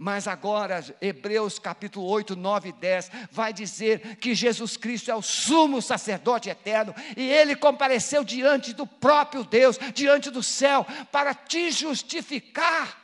[0.00, 5.20] Mas agora, Hebreus capítulo 8, 9 e 10, vai dizer que Jesus Cristo é o
[5.20, 11.72] sumo sacerdote eterno, e ele compareceu diante do próprio Deus, diante do céu, para te
[11.72, 12.96] justificar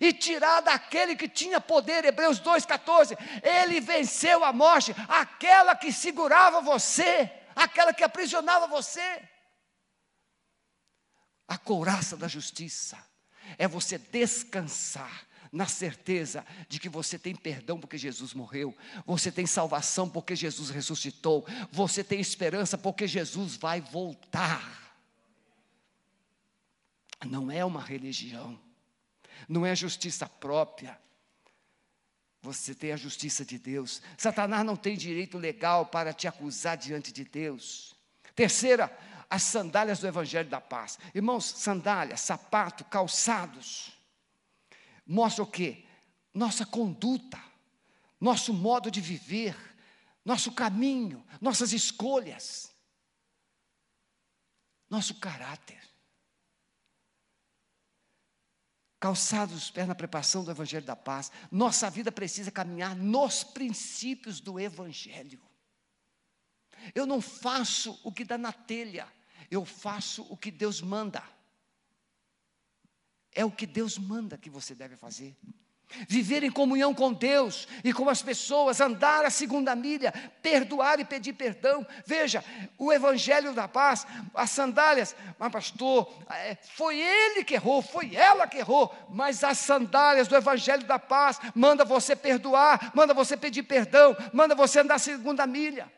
[0.00, 6.62] e tirar daquele que tinha poder, Hebreus 2,14, ele venceu a morte, aquela que segurava
[6.62, 9.28] você, aquela que aprisionava você.
[11.46, 12.96] A couraça da justiça
[13.58, 18.74] é você descansar na certeza de que você tem perdão porque Jesus morreu,
[19.04, 24.96] você tem salvação porque Jesus ressuscitou, você tem esperança porque Jesus vai voltar.
[27.26, 28.58] Não é uma religião,
[29.46, 30.98] não é justiça própria.
[32.40, 34.02] Você tem a justiça de Deus.
[34.16, 37.94] Satanás não tem direito legal para te acusar diante de Deus.
[38.34, 38.90] Terceira,
[39.30, 40.98] as sandálias do Evangelho da Paz.
[41.14, 43.91] Irmãos, sandálias, sapato, calçados
[45.06, 45.84] mostra o quê?
[46.32, 47.42] Nossa conduta,
[48.20, 49.56] nosso modo de viver,
[50.24, 52.72] nosso caminho, nossas escolhas,
[54.88, 55.80] nosso caráter.
[59.00, 64.38] Calçados os pés na preparação do Evangelho da Paz, nossa vida precisa caminhar nos princípios
[64.38, 65.42] do Evangelho.
[66.94, 69.12] Eu não faço o que dá na telha,
[69.50, 71.22] eu faço o que Deus manda.
[73.34, 75.34] É o que Deus manda que você deve fazer.
[76.08, 80.12] Viver em comunhão com Deus e com as pessoas, andar a segunda milha,
[80.42, 81.86] perdoar e pedir perdão.
[82.06, 82.42] Veja,
[82.78, 88.46] o Evangelho da Paz, as sandálias, mas pastor, é, foi ele que errou, foi ela
[88.46, 93.62] que errou, mas as sandálias do Evangelho da Paz manda você perdoar, manda você pedir
[93.62, 95.90] perdão, manda você andar a segunda milha.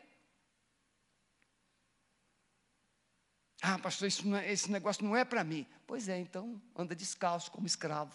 [3.67, 5.65] Ah, pastor, é, esse negócio não é para mim.
[5.87, 8.13] Pois é, então anda descalço como escravo.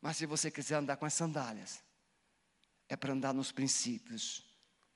[0.00, 1.84] Mas se você quiser andar com as sandálias,
[2.88, 4.42] é para andar nos princípios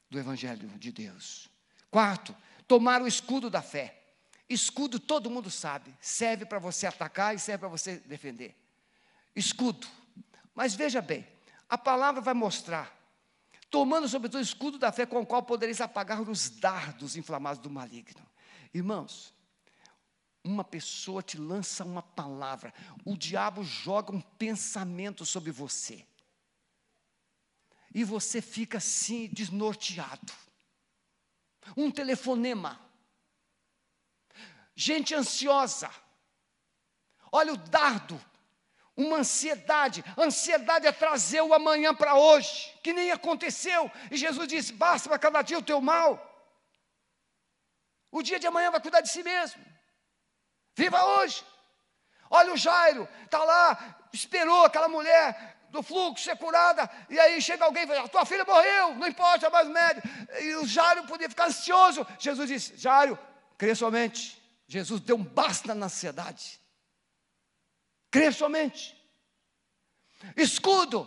[0.09, 1.51] do Evangelho de Deus.
[1.91, 2.35] Quarto,
[2.67, 4.03] tomar o escudo da fé.
[4.49, 8.57] Escudo, todo mundo sabe, serve para você atacar e serve para você defender.
[9.35, 9.87] Escudo.
[10.55, 11.29] Mas veja bem,
[11.69, 12.96] a palavra vai mostrar
[13.71, 17.71] tomando sobretudo o escudo da fé com o qual podereis apagar os dardos inflamados do
[17.71, 18.25] maligno.
[18.73, 19.35] Irmãos,
[20.45, 22.73] uma pessoa te lança uma palavra,
[23.05, 26.07] o diabo joga um pensamento sobre você.
[27.95, 30.33] E você fica assim desnorteado.
[31.77, 32.81] Um telefonema.
[34.75, 35.91] Gente ansiosa.
[37.33, 38.21] Olha o dardo
[38.97, 40.05] uma ansiedade.
[40.17, 43.91] Ansiedade é trazer o amanhã para hoje, que nem aconteceu.
[44.11, 46.23] E Jesus disse: basta para cada dia o teu mal.
[48.11, 49.63] O dia de amanhã vai cuidar de si mesmo.
[50.75, 51.45] Viva hoje.
[52.31, 57.65] Olha o Jairo, está lá, esperou aquela mulher do fluxo ser curada, e aí chega
[57.65, 60.09] alguém e fala: tua filha morreu, não importa mais o médico.
[60.41, 62.07] E o Jairo podia ficar ansioso.
[62.19, 63.19] Jesus disse: Jairo,
[63.59, 64.43] crê somente.
[64.67, 66.61] Jesus deu um basta na ansiedade.
[68.11, 68.97] Crer somente.
[70.37, 71.07] Escudo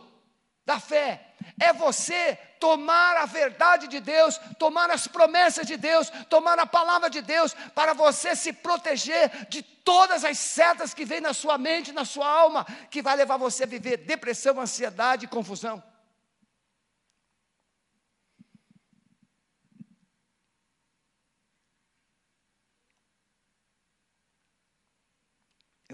[0.66, 6.60] da fé é você tomar a verdade de Deus, tomar as promessas de Deus, tomar
[6.60, 11.34] a palavra de Deus, para você se proteger de todas as setas que vêm na
[11.34, 15.82] sua mente, na sua alma, que vai levar você a viver depressão, ansiedade e confusão.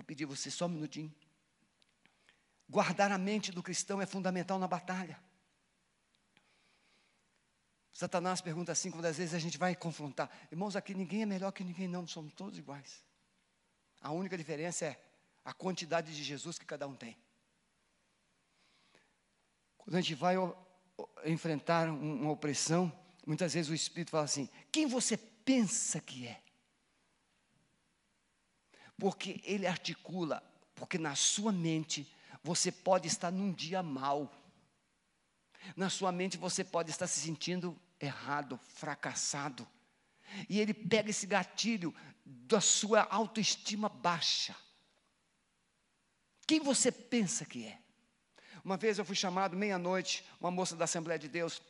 [0.06, 1.12] Eu pedi você só um minutinho.
[2.70, 5.20] Guardar a mente do cristão é fundamental na batalha.
[7.92, 10.30] Satanás pergunta assim, quando às vezes a gente vai confrontar.
[10.52, 13.04] Irmãos, aqui ninguém é melhor que ninguém, não, somos todos iguais.
[14.00, 15.04] A única diferença é
[15.44, 17.18] a quantidade de Jesus que cada um tem.
[19.80, 20.36] Quando a gente vai
[21.26, 22.94] enfrentar uma opressão,
[23.26, 26.45] muitas vezes o Espírito fala assim: quem você pensa que é?
[28.98, 30.42] Porque ele articula,
[30.74, 32.08] porque na sua mente
[32.44, 34.32] você pode estar num dia mal.
[35.76, 39.68] Na sua mente você pode estar se sentindo errado, fracassado.
[40.50, 41.94] E ele pega esse gatilho
[42.26, 44.56] da sua autoestima baixa.
[46.48, 47.80] Quem você pensa que é?
[48.64, 51.62] Uma vez eu fui chamado meia-noite, uma moça da Assembleia de Deus,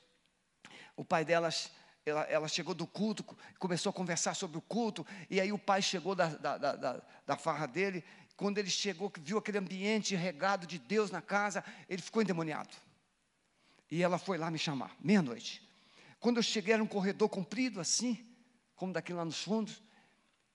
[0.95, 1.71] o pai delas
[2.05, 3.23] ela, ela, chegou do culto,
[3.57, 7.35] começou a conversar sobre o culto, e aí o pai chegou da, da, da, da,
[7.35, 8.03] farra dele,
[8.37, 12.69] quando ele chegou, viu aquele ambiente regado de Deus na casa, ele ficou endemoniado.
[13.89, 15.67] E ela foi lá me chamar, meia-noite.
[16.19, 18.23] Quando eu cheguei, era um corredor comprido assim,
[18.75, 19.81] como daquele lá nos fundos,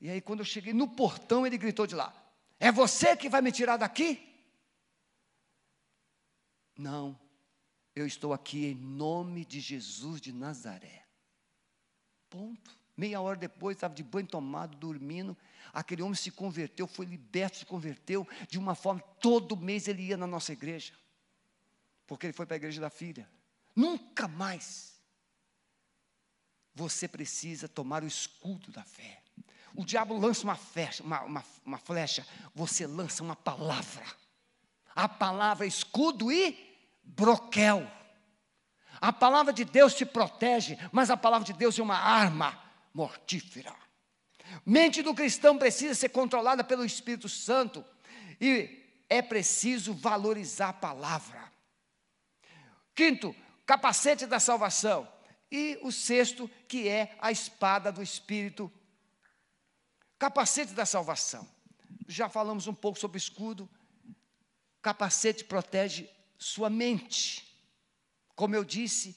[0.00, 2.14] e aí quando eu cheguei no portão, ele gritou de lá,
[2.60, 4.24] é você que vai me tirar daqui?
[6.78, 7.18] Não,
[7.94, 10.99] eu estou aqui em nome de Jesus de Nazaré.
[12.30, 12.78] Ponto.
[12.96, 15.36] Meia hora depois, estava de banho tomado, dormindo.
[15.72, 19.00] Aquele homem se converteu, foi liberto, se converteu de uma forma.
[19.20, 20.92] Todo mês ele ia na nossa igreja,
[22.06, 23.28] porque ele foi para a igreja da filha.
[23.74, 25.00] Nunca mais.
[26.74, 29.22] Você precisa tomar o escudo da fé.
[29.74, 34.04] O diabo lança uma flecha, uma, uma, uma flecha, você lança uma palavra.
[34.94, 37.90] A palavra é escudo e broquel.
[39.00, 43.74] A palavra de Deus te protege, mas a palavra de Deus é uma arma mortífera.
[44.66, 47.84] Mente do cristão precisa ser controlada pelo Espírito Santo
[48.40, 51.50] e é preciso valorizar a palavra.
[52.94, 53.34] Quinto,
[53.64, 55.08] capacete da salvação.
[55.50, 58.70] E o sexto, que é a espada do Espírito.
[60.18, 61.48] Capacete da salvação.
[62.06, 63.68] Já falamos um pouco sobre escudo.
[64.82, 67.49] Capacete protege sua mente.
[68.40, 69.14] Como eu disse,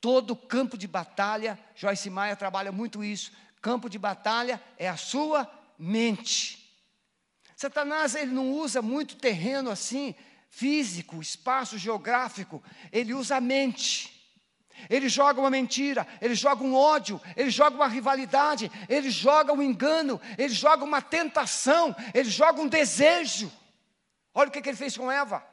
[0.00, 3.30] todo campo de batalha, Joyce Maia trabalha muito isso.
[3.60, 5.46] Campo de batalha é a sua
[5.78, 6.74] mente.
[7.54, 10.14] Satanás ele não usa muito terreno assim,
[10.48, 14.10] físico, espaço geográfico, ele usa a mente.
[14.88, 19.62] Ele joga uma mentira, ele joga um ódio, ele joga uma rivalidade, ele joga um
[19.62, 23.52] engano, ele joga uma tentação, ele joga um desejo.
[24.32, 25.46] Olha o que, que ele fez com Eva.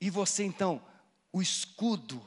[0.00, 0.87] E você então
[1.32, 2.26] o escudo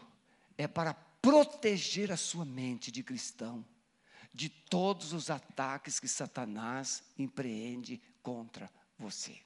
[0.57, 3.65] é para proteger a sua mente de cristão
[4.33, 9.37] de todos os ataques que Satanás empreende contra você.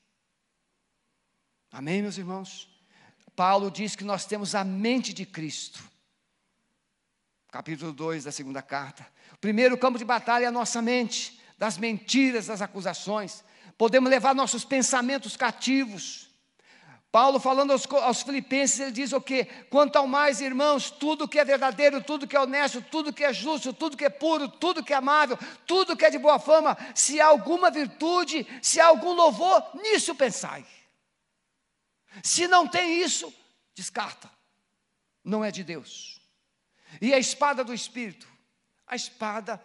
[1.72, 2.70] Amém, meus irmãos?
[3.36, 5.84] Paulo diz que nós temos a mente de Cristo.
[7.52, 9.06] Capítulo 2 da segunda carta.
[9.34, 13.44] O primeiro campo de batalha é a nossa mente, das mentiras, das acusações.
[13.78, 16.30] Podemos levar nossos pensamentos cativos
[17.16, 19.46] Paulo falando aos, aos, filipenses, ele diz o quê?
[19.70, 23.32] Quanto ao mais, irmãos, tudo que é verdadeiro, tudo que é honesto, tudo que é
[23.32, 26.78] justo, tudo que é puro, tudo que é amável, tudo que é de boa fama,
[26.94, 30.66] se há alguma virtude, se há algum louvor, nisso pensai.
[32.22, 33.34] Se não tem isso,
[33.74, 34.30] descarta.
[35.24, 36.20] Não é de Deus.
[37.00, 38.28] E a espada do Espírito?
[38.86, 39.64] A espada,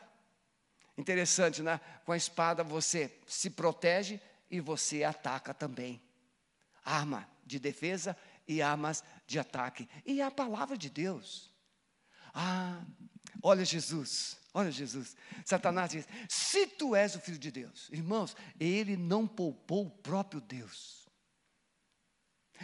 [0.96, 1.80] Interessante, né?
[2.04, 6.00] Com a espada você se protege e você ataca também.
[6.84, 9.88] Arma de defesa e armas de ataque.
[10.06, 11.50] E a palavra de Deus.
[12.32, 12.82] Ah,
[13.42, 15.16] olha Jesus, olha Jesus.
[15.44, 20.40] Satanás diz: se tu és o filho de Deus, irmãos, ele não poupou o próprio
[20.40, 21.08] Deus.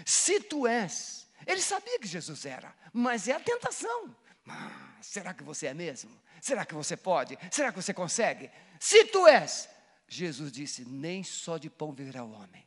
[0.05, 4.15] Se tu és, ele sabia que Jesus era, mas é a tentação.
[4.49, 6.11] Ah, será que você é mesmo?
[6.41, 7.37] Será que você pode?
[7.51, 8.51] Será que você consegue?
[8.79, 9.69] Se tu és,
[10.07, 12.66] Jesus disse: nem só de pão viverá o homem.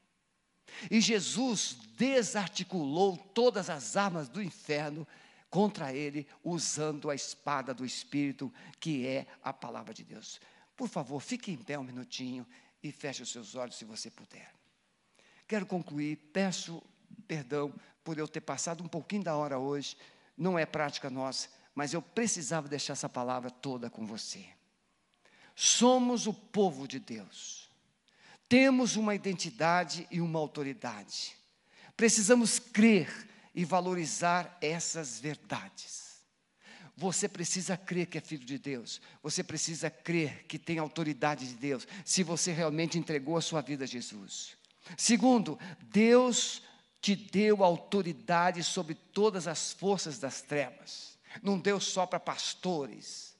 [0.89, 5.07] E Jesus desarticulou todas as armas do inferno
[5.49, 10.39] contra ele, usando a espada do Espírito, que é a palavra de Deus.
[10.75, 12.45] Por favor, fique em pé um minutinho
[12.81, 14.53] e feche os seus olhos se você puder.
[15.47, 16.81] Quero concluir, peço
[17.27, 19.97] perdão por eu ter passado um pouquinho da hora hoje,
[20.37, 24.45] não é prática nossa, mas eu precisava deixar essa palavra toda com você.
[25.55, 27.58] Somos o povo de Deus,
[28.49, 31.37] temos uma identidade e uma autoridade,
[31.95, 36.09] precisamos crer e valorizar essas verdades.
[36.97, 38.99] Você precisa crer que é filho de Deus.
[39.23, 43.85] Você precisa crer que tem autoridade de Deus, se você realmente entregou a sua vida
[43.85, 44.57] a Jesus.
[44.97, 46.61] Segundo, Deus
[47.01, 51.17] te deu autoridade sobre todas as forças das trevas.
[51.41, 53.35] Não deu só para pastores.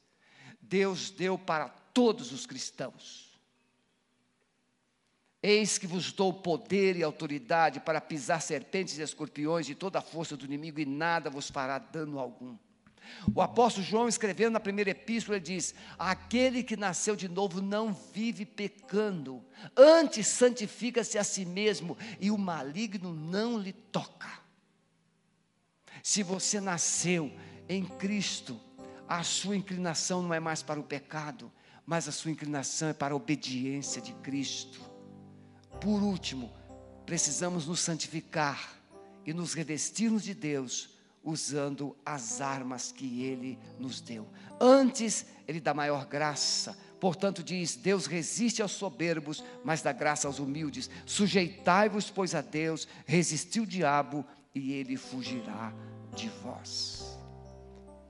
[0.61, 3.28] Deus deu para todos os cristãos.
[5.41, 10.01] Eis que vos dou poder e autoridade para pisar serpentes e escorpiões e toda a
[10.01, 12.57] força do inimigo, e nada vos fará dano algum.
[13.33, 18.45] O apóstolo João, escrevendo na primeira epístola, diz: Aquele que nasceu de novo não vive
[18.45, 19.43] pecando,
[19.75, 24.29] antes santifica-se a si mesmo, e o maligno não lhe toca.
[26.03, 27.31] Se você nasceu
[27.67, 28.59] em Cristo,
[29.07, 31.51] a sua inclinação não é mais para o pecado,
[31.85, 34.88] mas a sua inclinação é para a obediência de Cristo.
[35.81, 36.51] Por último,
[37.05, 38.77] precisamos nos santificar
[39.25, 40.89] e nos revestirmos de Deus
[41.23, 44.27] usando as armas que Ele nos deu.
[44.59, 46.77] Antes, Ele dá maior graça.
[46.99, 50.89] Portanto, diz: Deus resiste aos soberbos, mas dá graça aos humildes.
[51.05, 55.73] Sujeitai-vos, pois, a Deus, resisti o diabo, e ele fugirá
[56.15, 57.17] de vós.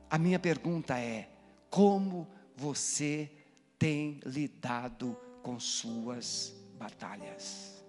[0.09, 1.29] A minha pergunta é:
[1.69, 3.31] como você
[3.77, 7.83] tem lidado com suas batalhas?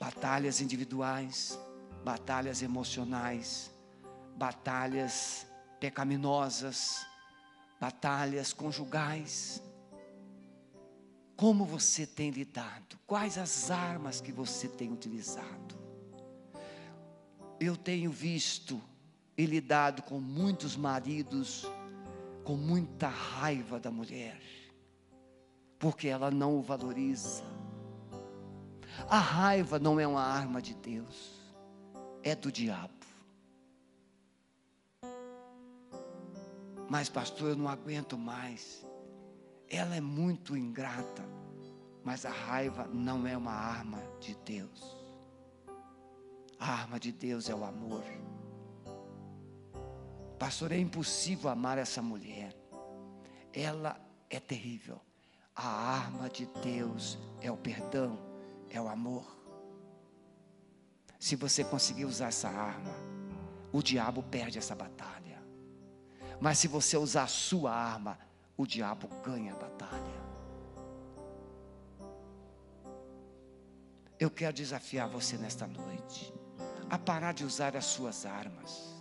[0.00, 1.58] Batalhas individuais,
[2.02, 3.70] batalhas emocionais,
[4.36, 5.46] batalhas
[5.78, 7.06] pecaminosas,
[7.80, 9.62] batalhas conjugais.
[11.36, 12.98] Como você tem lidado?
[13.06, 15.74] Quais as armas que você tem utilizado?
[17.60, 18.82] Eu tenho visto
[19.36, 21.66] e lidado com muitos maridos
[22.44, 24.38] com muita raiva da mulher,
[25.84, 27.44] porque ela não o valoriza.
[29.06, 31.44] A raiva não é uma arma de Deus
[32.22, 33.04] é do diabo.
[36.88, 38.82] Mas, pastor, eu não aguento mais.
[39.68, 41.22] Ela é muito ingrata.
[42.02, 44.96] Mas a raiva não é uma arma de Deus.
[46.58, 48.04] A arma de Deus é o amor.
[50.38, 52.56] Pastor, é impossível amar essa mulher.
[53.52, 54.98] Ela é terrível.
[55.54, 58.18] A arma de Deus é o perdão,
[58.68, 59.24] é o amor.
[61.18, 62.94] Se você conseguir usar essa arma,
[63.72, 65.42] o diabo perde essa batalha.
[66.40, 68.18] Mas se você usar a sua arma,
[68.56, 70.24] o diabo ganha a batalha.
[74.18, 76.32] Eu quero desafiar você nesta noite
[76.90, 78.93] a parar de usar as suas armas.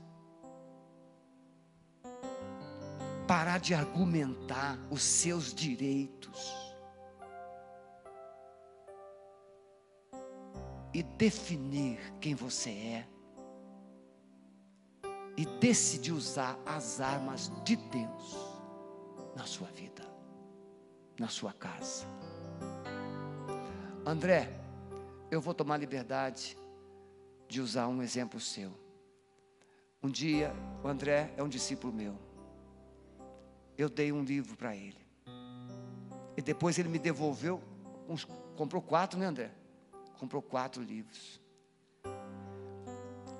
[3.28, 6.64] Parar de argumentar os seus direitos.
[10.94, 13.08] e definir quem você é
[15.36, 18.38] e decidir usar as armas de Deus
[19.36, 20.04] na sua vida,
[21.20, 22.06] na sua casa.
[24.06, 24.54] André,
[25.32, 26.56] eu vou tomar liberdade
[27.48, 28.72] de usar um exemplo seu.
[30.04, 32.16] Um dia, o André é um discípulo meu.
[33.78, 35.04] Eu dei um livro para ele.
[36.36, 37.62] E depois ele me devolveu,
[38.08, 38.26] uns,
[38.56, 39.52] comprou quatro, né, André?
[40.24, 41.42] comprou quatro livros.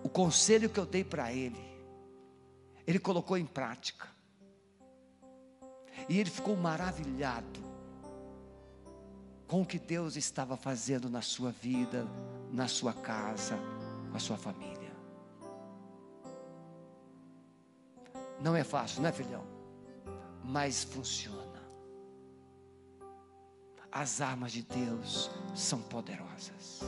[0.04, 1.64] O conselho que eu dei para ele,
[2.86, 4.10] ele colocou em prática.
[6.10, 7.62] E ele ficou maravilhado
[9.48, 12.06] com o que Deus estava fazendo na sua vida,
[12.52, 13.58] na sua casa,
[14.12, 14.92] com a sua família.
[18.42, 19.53] Não é fácil, né, filhão?
[20.44, 21.42] Mas funciona.
[23.92, 26.82] As armas de Deus são poderosas.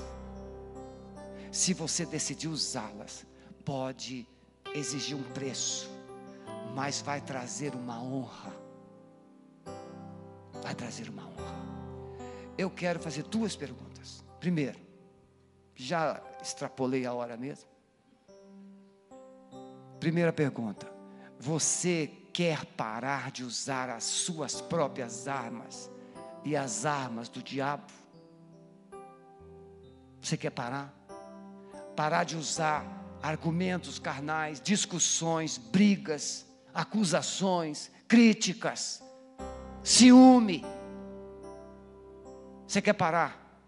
[1.52, 3.26] Se você decidir usá-las,
[3.64, 4.27] pode
[4.73, 5.90] exigir um preço,
[6.76, 8.53] mas vai trazer uma honra.
[10.61, 11.56] Vai trazer uma honra.
[12.57, 14.23] Eu quero fazer duas perguntas.
[14.40, 14.80] Primeiro,
[15.76, 17.69] já extrapolei a hora mesmo.
[19.99, 20.91] Primeira pergunta:
[21.40, 25.90] você quer parar de usar as suas próprias armas
[26.44, 27.94] e as armas do diabo?
[30.22, 30.94] Você quer parar?
[31.95, 32.86] Parar de usar
[33.24, 39.02] argumentos carnais, discussões, brigas, acusações, críticas,
[39.82, 40.62] ciúme.
[42.68, 43.64] Você quer parar?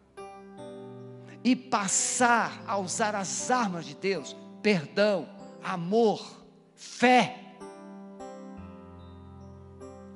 [1.41, 5.25] E passar a usar as armas de Deus, perdão,
[5.63, 6.45] amor,
[6.75, 7.46] fé,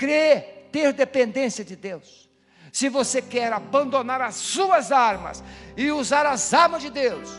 [0.02, 2.28] crer, ter dependência de Deus.
[2.74, 5.44] Se você quer abandonar as suas armas
[5.78, 7.30] e usar as armas de Deus,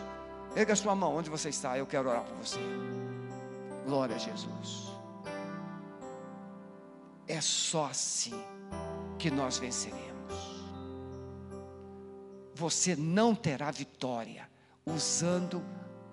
[0.55, 2.61] erga sua mão onde você está, eu quero orar por você.
[3.85, 4.93] Glória a Jesus.
[7.27, 8.41] É só assim
[9.19, 10.13] que nós venceremos.
[12.55, 14.49] Você não terá vitória
[14.87, 15.65] usando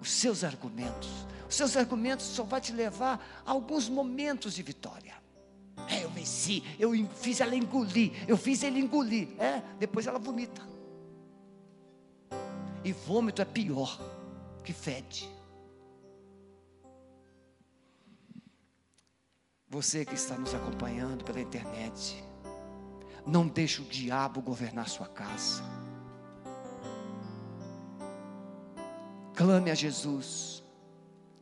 [0.01, 1.09] os seus argumentos.
[1.47, 5.08] Os seus argumentos só vai te levar a alguns momentos de vitória.
[6.19, 9.29] É, eu venci, eu fiz ela engolir, eu fiz ele engolir.
[9.39, 10.61] É, depois ela vomita.
[12.83, 13.99] E vômito é pior
[14.63, 15.29] que fede.
[19.69, 22.23] Você que está nos acompanhando pela internet,
[23.25, 25.63] não deixe o diabo governar sua casa.
[29.35, 30.63] Clame a Jesus.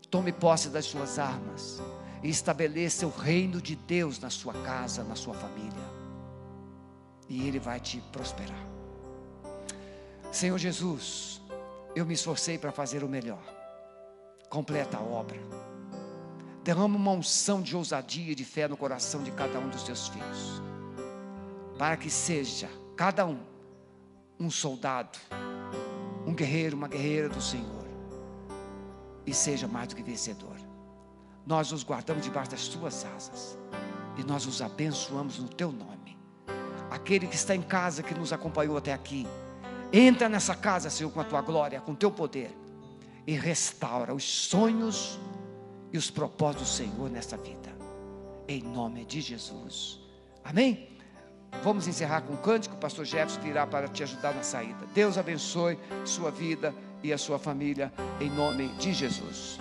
[0.10, 1.82] Tome posse das suas armas
[2.24, 5.98] e estabeleça o reino de Deus na sua casa, na sua família.
[7.30, 8.66] E Ele vai te prosperar.
[10.32, 11.42] Senhor Jesus,
[11.96, 13.44] eu me esforcei para fazer o melhor.
[14.50, 15.40] Completa a obra.
[16.64, 20.08] Derrama uma unção de ousadia e de fé no coração de cada um dos teus
[20.08, 20.62] filhos.
[21.78, 23.40] Para que seja cada um
[24.40, 25.18] um soldado,
[26.26, 27.88] um guerreiro, uma guerreira do Senhor
[29.26, 30.57] e seja mais do que vencedor.
[31.48, 33.58] Nós nos guardamos debaixo das tuas asas
[34.18, 36.18] e nós os abençoamos no teu nome.
[36.92, 39.26] Aquele que está em casa, que nos acompanhou até aqui,
[39.94, 42.52] entra nessa casa, Senhor, com a tua glória, com o teu poder
[43.26, 45.18] e restaura os sonhos
[45.94, 47.74] e os propósitos do Senhor nesta vida.
[48.46, 50.02] Em nome de Jesus.
[50.44, 50.98] Amém?
[51.64, 52.76] Vamos encerrar com um cântico.
[52.76, 54.86] O pastor Jefferson virá para te ajudar na saída.
[54.94, 59.58] Deus abençoe sua vida e a sua família, em nome de Jesus.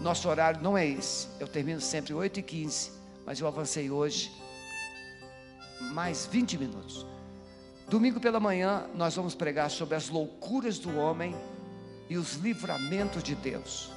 [0.00, 2.98] Nosso horário não é esse, eu termino sempre 8 e 15
[3.28, 4.32] mas eu avancei hoje
[5.92, 7.04] mais 20 minutos.
[7.86, 11.36] Domingo pela manhã, nós vamos pregar sobre as loucuras do homem
[12.08, 13.90] e os livramentos de Deus.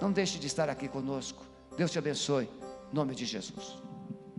[0.00, 1.44] Não deixe de estar aqui conosco.
[1.76, 2.48] Deus te abençoe.
[2.92, 3.79] Em nome de Jesus.